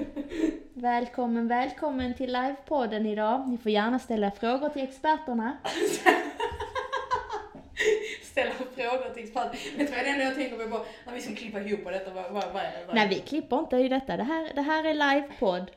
Välkommen, 0.74 1.48
välkommen 1.48 2.14
till 2.14 2.32
livepodden 2.32 3.06
idag. 3.06 3.48
Ni 3.48 3.58
får 3.58 3.72
gärna 3.72 3.98
ställa 3.98 4.30
frågor 4.30 4.68
till 4.68 4.82
experterna. 4.82 5.58
Ställa 8.22 8.52
Vet 9.34 9.52
du 9.78 9.84
vad 9.96 10.04
det 10.04 10.10
enda 10.10 10.24
jag 10.24 10.34
tänker 10.34 10.68
på 10.68 10.84
när 11.06 11.12
vi 11.14 11.20
ska 11.20 11.34
klippa 11.34 11.60
ihop 11.60 11.84
på 11.84 11.90
detta? 11.90 12.10
Vad, 12.10 12.24
vad, 12.24 12.44
vad, 12.52 12.62
vad? 12.86 12.94
Nej, 12.94 13.08
vi 13.08 13.14
klipper 13.20 13.58
inte 13.58 13.76
i 13.76 13.88
detta. 13.88 14.16
Det 14.16 14.22
här, 14.22 14.52
det 14.54 14.62
här 14.62 14.84
är 14.84 14.94
livepodd. 14.94 15.70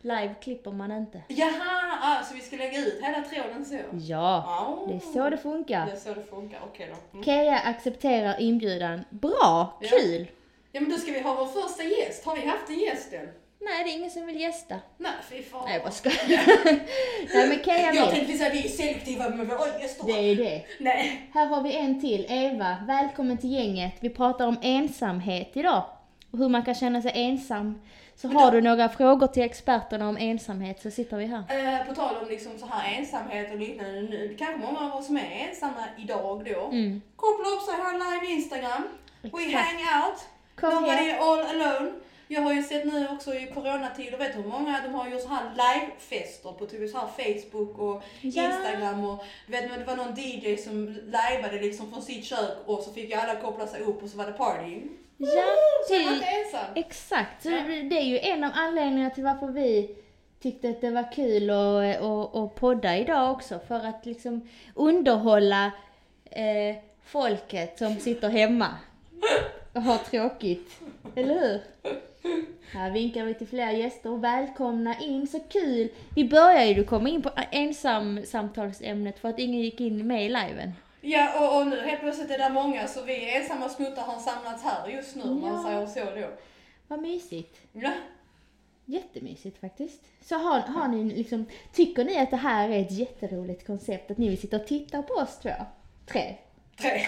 Live 0.00 0.34
klipper 0.42 0.70
man 0.72 0.92
inte. 0.92 1.22
Jaha, 1.28 1.98
ah, 2.02 2.24
så 2.24 2.34
vi 2.34 2.40
ska 2.40 2.56
lägga 2.56 2.78
ut 2.78 2.98
hela 3.02 3.20
tråden 3.22 3.64
så? 3.64 3.78
Ja, 3.92 4.44
Ah. 4.46 4.86
det 4.88 4.94
är 4.94 5.00
så 5.12 5.30
det 5.30 5.36
funkar. 5.38 5.86
Det 5.86 5.92
är 5.92 5.96
så 5.96 6.14
det 6.14 6.22
funkar, 6.22 6.60
okej 6.64 6.88
då. 6.90 6.96
Mm. 7.12 7.24
Kea 7.24 7.58
accepterar 7.58 8.40
inbjudan. 8.40 9.04
Bra, 9.10 9.78
Ja. 9.80 9.88
kul! 9.90 10.26
Ja 10.72 10.80
men 10.80 10.90
då 10.90 10.96
ska 10.96 11.12
vi 11.12 11.20
ha 11.20 11.34
vår 11.34 11.46
första 11.62 11.82
gäst. 11.82 12.24
Har 12.24 12.36
vi 12.36 12.46
haft 12.46 12.68
en 12.68 12.78
gäst 12.78 13.12
än? 13.12 13.28
Nej, 13.68 13.84
det 13.84 13.90
är 13.90 13.96
ingen 13.98 14.10
som 14.10 14.26
vill 14.26 14.40
gästa. 14.40 14.74
Nej, 14.98 15.12
fy 15.30 15.42
fan. 15.42 15.62
Nej, 15.64 15.74
jag 15.74 15.82
bara 15.82 15.90
skojar. 15.92 16.42
Nej, 17.34 17.48
men 17.48 17.64
Kea 17.64 17.78
Jag 17.78 17.92
vill. 17.92 18.10
tänkte 18.14 18.38
säga 18.38 18.50
vi 18.50 18.64
är 18.64 18.68
selektiva 18.68 19.28
med 19.28 19.46
våra 19.46 19.78
gäster. 19.82 20.06
Det 20.06 20.12
är 20.12 20.36
det. 20.36 20.62
Nej. 20.80 21.30
Här 21.34 21.46
har 21.46 21.62
vi 21.62 21.76
en 21.76 22.00
till, 22.00 22.26
Eva. 22.28 22.76
Välkommen 22.86 23.38
till 23.38 23.52
gänget. 23.52 23.92
Vi 24.00 24.10
pratar 24.10 24.46
om 24.46 24.56
ensamhet 24.62 25.50
idag. 25.54 25.84
Och 26.30 26.38
hur 26.38 26.48
man 26.48 26.64
kan 26.64 26.74
känna 26.74 27.02
sig 27.02 27.12
ensam. 27.14 27.80
Så 28.16 28.26
Men 28.28 28.36
har 28.36 28.44
då- 28.44 28.50
du 28.50 28.60
några 28.60 28.88
frågor 28.88 29.26
till 29.26 29.42
experterna 29.42 30.08
om 30.08 30.16
ensamhet 30.16 30.82
så 30.82 30.90
sitter 30.90 31.16
vi 31.16 31.26
här. 31.26 31.44
Eh, 31.80 31.86
på 31.88 31.94
tal 31.94 32.16
om 32.22 32.28
liksom 32.28 32.58
så 32.58 32.66
här 32.66 32.98
ensamhet 32.98 33.52
och 33.52 33.58
liknande 33.58 34.00
nu. 34.02 34.36
Kanske 34.38 34.58
många 34.66 34.80
av 34.92 34.98
oss 35.00 35.06
som 35.06 35.16
är 35.16 35.46
ensamma 35.48 35.84
idag 35.98 36.44
då. 36.54 36.66
Mm. 36.66 37.02
Koppla 37.16 37.48
upp 37.48 37.62
sig 37.62 37.74
här 37.74 37.92
live 38.20 38.32
Instagram. 38.32 38.82
We 39.22 39.28
Exakt. 39.28 39.54
hang 39.66 40.02
out. 40.02 40.18
Kom 40.60 40.74
Nobody 40.74 41.10
all 41.10 41.40
alone. 41.40 41.92
Jag 42.28 42.40
har 42.42 42.52
ju 42.52 42.62
sett 42.62 42.84
nu 42.84 43.08
också 43.08 43.34
i 43.34 43.46
coronatider, 43.54 44.18
vet 44.18 44.36
du 44.36 44.42
hur 44.42 44.48
många 44.48 44.80
de 44.82 44.94
har 44.94 45.08
gjort 45.08 45.20
så 45.22 45.28
här 45.28 45.44
livefester 45.56 46.52
på 46.52 46.66
typ 46.66 46.90
så 46.90 46.98
här 46.98 47.06
Facebook 47.16 47.78
och 47.78 48.02
Ja. 48.20 48.42
Instagram 48.46 49.04
och 49.04 49.24
du 49.46 49.52
vet 49.52 49.78
det 49.78 49.84
var 49.84 49.96
någon 49.96 50.14
DJ 50.18 50.56
som 50.56 50.86
liveade 51.04 51.60
liksom 51.60 51.90
från 51.92 52.02
sitt 52.02 52.24
kök 52.24 52.56
och 52.66 52.82
så 52.82 52.92
fick 52.92 53.08
ju 53.10 53.14
alla 53.14 53.40
koppla 53.40 53.66
sig 53.66 53.80
upp 53.82 54.02
och 54.02 54.08
så 54.08 54.18
var 54.18 54.26
det 54.26 54.32
party. 54.32 54.80
Ja, 55.16 55.26
Så 55.88 55.92
det- 55.94 56.00
inte 56.02 56.26
ensam. 56.26 56.66
Exakt, 56.74 57.42
så 57.42 57.48
Ja. 57.50 57.56
det 57.90 57.98
är 57.98 58.04
ju 58.04 58.18
en 58.18 58.44
av 58.44 58.50
anledningarna 58.54 59.10
till 59.10 59.24
varför 59.24 59.46
vi 59.46 59.96
tyckte 60.42 60.68
att 60.70 60.80
det 60.80 60.90
var 60.90 61.12
kul 61.12 61.50
att, 61.50 61.96
att, 62.02 62.36
att 62.36 62.54
podda 62.54 62.96
idag 62.96 63.30
också. 63.32 63.58
För 63.68 63.86
att 63.86 64.06
liksom 64.06 64.48
underhålla 64.74 65.70
eh, 66.30 66.76
folket 67.04 67.78
som 67.78 67.96
sitter 67.96 68.28
hemma 68.28 68.68
och 69.72 69.82
har 69.82 69.98
tråkigt. 69.98 70.70
Eller 71.14 71.34
hur? 71.40 71.60
Här 72.72 72.90
vinkar 72.90 73.24
vi 73.24 73.34
till 73.34 73.46
fler 73.48 73.70
gäster. 73.70 74.16
Välkomna 74.16 75.00
in, 75.00 75.26
så 75.26 75.40
kul! 75.40 75.88
Vi 76.16 76.24
började 76.28 76.66
ju 76.66 76.84
komma 76.84 77.08
in 77.08 77.22
på 77.22 77.30
ensam 77.50 78.20
samtalsämnet 78.24 79.18
för 79.18 79.28
att 79.28 79.38
ingen 79.38 79.60
gick 79.60 79.80
in 79.80 80.06
med 80.06 80.26
i 80.26 80.28
liven. 80.28 80.72
Ja 81.00 81.40
och, 81.40 81.60
och 81.60 81.66
nu 81.66 81.80
helt 81.80 82.00
plötsligt 82.00 82.30
är 82.30 82.38
det 82.38 82.50
många 82.50 82.86
så 82.86 83.02
vi 83.02 83.36
ensamma 83.36 83.68
snuttar 83.68 84.02
har 84.02 84.18
samlats 84.18 84.64
här 84.64 84.88
just 84.88 85.16
nu 85.16 85.22
om 85.22 85.40
man 85.40 85.54
Ja. 85.72 85.86
säger 85.86 86.06
så 86.06 86.20
då. 86.20 86.26
Vad 86.88 87.00
mysigt. 87.02 87.60
Ja. 87.72 87.90
Jättemysigt 88.84 89.60
faktiskt. 89.60 90.02
Så 90.22 90.34
har, 90.34 90.60
har 90.60 90.88
ni 90.88 91.04
liksom, 91.04 91.46
tycker 91.72 92.04
ni 92.04 92.18
att 92.18 92.30
det 92.30 92.36
här 92.36 92.68
är 92.68 92.80
ett 92.80 92.92
jätteroligt 92.92 93.66
koncept, 93.66 94.10
att 94.10 94.18
ni 94.18 94.28
vill 94.28 94.40
sitta 94.40 94.56
och 94.56 94.66
titta 94.66 95.02
på 95.02 95.14
oss 95.14 95.38
två, 95.42 95.50
tre, 96.06 96.34
Tre. 96.80 97.00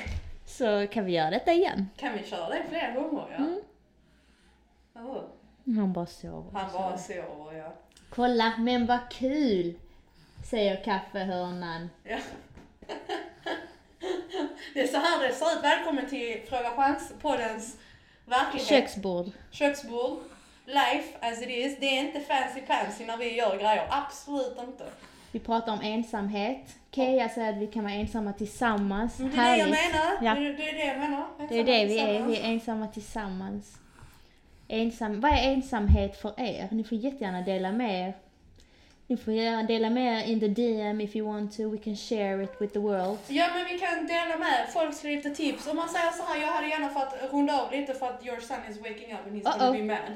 så 0.46 0.86
kan 0.86 1.04
vi 1.04 1.12
göra 1.12 1.30
detta 1.30 1.52
igen. 1.52 1.88
Kan 1.96 2.12
vi 2.18 2.24
köra 2.28 2.48
det 2.48 2.62
fler 2.70 2.94
gånger 2.94 3.24
ja? 3.30 3.36
Mm. 3.36 3.60
Ja. 4.98 5.24
Han 5.76 5.92
bara 5.92 6.06
sover. 6.06 6.50
Han 6.58 6.72
bara 6.72 6.98
sover 6.98 7.58
ja. 7.58 7.72
Kolla, 8.10 8.52
men 8.58 8.86
vad 8.86 8.98
kul! 9.10 9.74
Säger 10.50 10.84
kaffehörnan. 10.84 11.90
ja. 12.04 12.18
Det 14.74 14.80
är 14.80 14.86
så 14.86 14.96
här 14.96 15.28
det 15.28 15.34
ser 15.34 15.46
ut. 15.58 15.64
Välkommen 15.64 16.08
till 16.08 16.40
Fråga 16.48 16.70
Chans-poddens 16.76 17.76
verklighet. 18.26 18.68
Köksbord. 18.68 19.26
Köksbord. 19.50 20.18
Life 20.66 21.18
as 21.20 21.42
it 21.42 21.48
is. 21.48 21.78
Det 21.80 21.86
är 21.86 22.00
inte 22.00 22.20
fancy 22.20 22.60
pansy 22.60 23.06
när 23.06 23.16
vi 23.16 23.36
gör 23.36 23.56
grejer. 23.56 23.86
Absolut 23.90 24.58
inte. 24.68 24.84
Vi 25.32 25.40
pratar 25.40 25.72
om 25.72 25.80
ensamhet. 25.82 26.76
Keja 26.90 27.28
säger 27.28 27.52
att 27.52 27.58
vi 27.58 27.66
kan 27.66 27.84
vara 27.84 27.94
ensamma 27.94 28.32
tillsammans. 28.32 29.18
Men 29.18 29.30
det 29.30 29.36
är 29.36 29.50
det 29.52 29.58
jag 29.58 29.70
menar. 29.70 30.18
Ja. 30.22 30.34
Det, 30.34 30.46
är- 30.48 30.72
det 30.76 30.84
jag 30.86 30.98
menar. 30.98 31.26
Det 31.48 31.58
är 31.58 31.64
det 31.64 31.84
vi 31.84 31.98
är, 31.98 32.22
vi 32.22 32.36
är 32.40 32.44
ensamma 32.44 32.86
tillsammans. 32.86 33.78
Ensam, 34.68 35.20
vad 35.20 35.32
är 35.32 35.52
ensamhet 35.52 36.20
för 36.20 36.40
er? 36.40 36.68
Ni 36.70 36.84
får 36.84 36.98
jättegärna 36.98 37.42
dela 37.42 37.72
med 37.72 38.08
er. 38.08 38.12
Ni 39.06 39.16
får 39.16 39.34
gärna 39.34 39.62
dela 39.62 39.90
med 39.90 40.22
er 40.22 40.32
in 40.32 40.40
the 40.40 40.48
DM 40.48 41.00
if 41.00 41.16
you 41.16 41.32
want 41.32 41.56
to. 41.56 41.62
We 41.70 41.78
can 41.78 41.96
share 41.96 42.42
it 42.44 42.60
with 42.60 42.72
the 42.72 42.78
world. 42.78 43.18
Ja 43.28 43.46
men 43.54 43.64
vi 43.64 43.78
kan 43.78 44.06
dela 44.06 44.38
med 44.38 44.68
folk 44.72 45.04
lite 45.04 45.30
tips. 45.30 45.66
Om 45.66 45.76
man 45.76 45.88
säger 45.88 46.10
så 46.10 46.22
här, 46.22 46.40
jag 46.40 46.48
hade 46.52 46.68
gärna 46.68 46.88
fått 46.88 47.32
runda 47.32 47.62
av 47.62 47.72
lite 47.72 47.94
för 47.94 48.06
att 48.06 48.26
your 48.26 48.40
son 48.40 48.56
is 48.70 48.78
waking 48.78 49.12
up 49.12 49.26
and 49.26 49.36
he's 49.36 49.58
gonna 49.58 49.70
Uh-oh. 49.70 49.72
be 49.72 49.82
mad. 49.84 50.14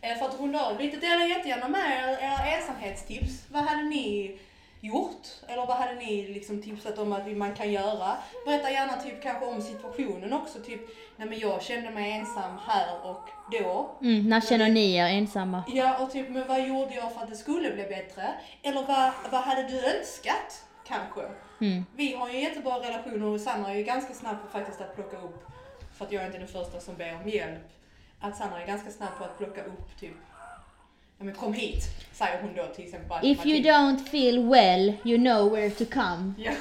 Eh, 0.00 0.18
För 0.18 0.26
att 0.26 0.40
runda 0.40 0.60
av 0.66 0.80
lite, 0.80 0.96
dela 0.96 1.26
jättegärna 1.26 1.68
med 1.68 1.80
er 1.80 2.08
era 2.24 2.56
ensamhetstips. 2.56 3.44
Vad 3.48 3.62
hade 3.62 3.82
ni 3.84 4.36
gjort? 4.84 5.26
Eller 5.48 5.66
vad 5.66 5.76
hade 5.76 5.94
ni 5.94 6.28
liksom 6.28 6.62
tipsat 6.62 6.98
om 6.98 7.12
att 7.12 7.36
man 7.36 7.54
kan 7.54 7.72
göra? 7.72 8.16
Berätta 8.46 8.70
gärna 8.70 8.96
typ 8.96 9.22
kanske 9.22 9.46
om 9.46 9.62
situationen 9.62 10.32
också. 10.32 10.58
Typ, 10.58 10.80
nej 11.16 11.28
men 11.28 11.38
jag 11.38 11.62
kände 11.62 11.90
mig 11.90 12.12
ensam 12.12 12.58
här 12.66 12.86
och 13.04 13.28
då. 13.52 13.90
Mm, 14.00 14.28
när 14.28 14.40
känner 14.40 14.68
ni 14.68 14.94
er 14.94 15.06
ensamma? 15.06 15.64
Ja, 15.68 15.98
och 15.98 16.12
typ, 16.12 16.28
men 16.28 16.48
vad 16.48 16.66
gjorde 16.68 16.94
jag 16.94 17.12
för 17.12 17.20
att 17.20 17.30
det 17.30 17.36
skulle 17.36 17.70
bli 17.70 17.82
bättre? 17.82 18.34
Eller 18.62 18.82
vad, 18.86 19.12
vad 19.32 19.40
hade 19.40 19.62
du 19.68 19.96
önskat, 19.96 20.64
kanske? 20.86 21.20
Mm. 21.60 21.84
Vi 21.96 22.14
har 22.14 22.28
ju 22.28 22.40
jättebra 22.40 22.78
relation 22.78 23.22
och 23.22 23.40
Sanna 23.40 23.70
är 23.70 23.74
ju 23.74 23.82
ganska 23.82 24.14
snabb 24.14 24.36
på 24.42 24.58
faktiskt 24.58 24.80
att 24.80 24.94
plocka 24.94 25.16
upp, 25.16 25.46
för 25.96 26.04
att 26.04 26.12
jag 26.12 26.22
är 26.22 26.26
inte 26.26 26.38
den 26.38 26.48
första 26.48 26.80
som 26.80 26.96
ber 26.96 27.14
om 27.22 27.28
hjälp, 27.28 27.68
att 28.20 28.36
Sanna 28.36 28.62
är 28.62 28.66
ganska 28.66 28.90
snabb 28.90 29.18
på 29.18 29.24
att 29.24 29.38
plocka 29.38 29.64
upp 29.64 30.00
typ, 30.00 30.16
ja 31.18 31.24
men 31.24 31.34
kom 31.34 31.52
hit, 31.54 31.84
säger 32.12 32.42
hon 32.42 32.54
då 32.54 32.66
till 32.66 32.84
exempel. 32.84 33.08
bara, 33.08 33.22
If 33.22 33.46
you 33.46 33.58
don't 33.62 33.98
feel 34.08 34.48
well, 34.48 34.92
you 35.04 35.18
know 35.18 35.52
where 35.52 35.70
to 35.70 35.84
come. 35.84 36.32
Ja, 36.38 36.52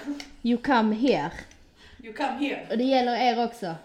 You 0.42 0.58
come 0.58 0.96
here. 0.96 1.32
you 2.04 2.14
come 2.14 2.38
here. 2.48 2.68
Och 2.72 2.78
det 2.78 2.84
gäller 2.84 3.16
er 3.18 3.46
också. 3.46 3.76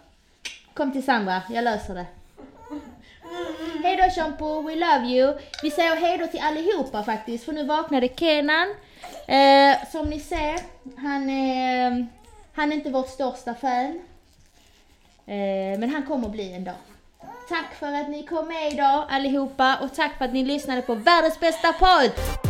Kom 0.75 0.93
till 0.93 1.03
Sandra, 1.05 1.43
jag 1.51 1.65
löser 1.65 1.95
det. 1.95 2.07
Hej 3.83 3.97
då 3.97 4.11
Shampoo, 4.23 4.63
we 4.63 4.75
love 4.75 5.07
you. 5.07 5.39
Vi 5.63 5.71
säger 5.71 5.97
hej 5.97 6.19
då 6.19 6.27
till 6.27 6.41
allihopa 6.41 7.05
faktiskt, 7.05 7.45
för 7.45 7.53
nu 7.53 7.65
vaknade 7.65 8.09
Kenan. 8.17 8.75
Eh, 9.27 9.89
som 9.93 10.11
ni 10.11 10.21
ser, 10.21 10.61
han 10.97 11.31
är, 11.31 12.07
han 12.55 12.73
är 12.73 12.77
inte 12.77 12.91
vårt 12.91 13.09
största 13.09 13.55
fan. 13.55 14.01
Eh, 15.27 15.79
men 15.79 15.91
han 15.91 16.03
kommer 16.07 16.29
bli 16.29 16.53
en 16.53 16.65
dag. 16.65 16.75
Tack 17.49 17.75
för 17.75 17.93
att 17.93 18.09
ni 18.09 18.23
kom 18.23 18.49
med 18.49 18.73
idag 18.73 19.07
allihopa 19.11 19.79
och 19.83 19.95
tack 19.95 20.19
för 20.19 20.25
att 20.25 20.33
ni 20.33 20.45
lyssnade 20.45 20.83
på 20.83 20.95
världens 20.95 21.41
bästa 21.41 21.73
podd! 21.73 22.48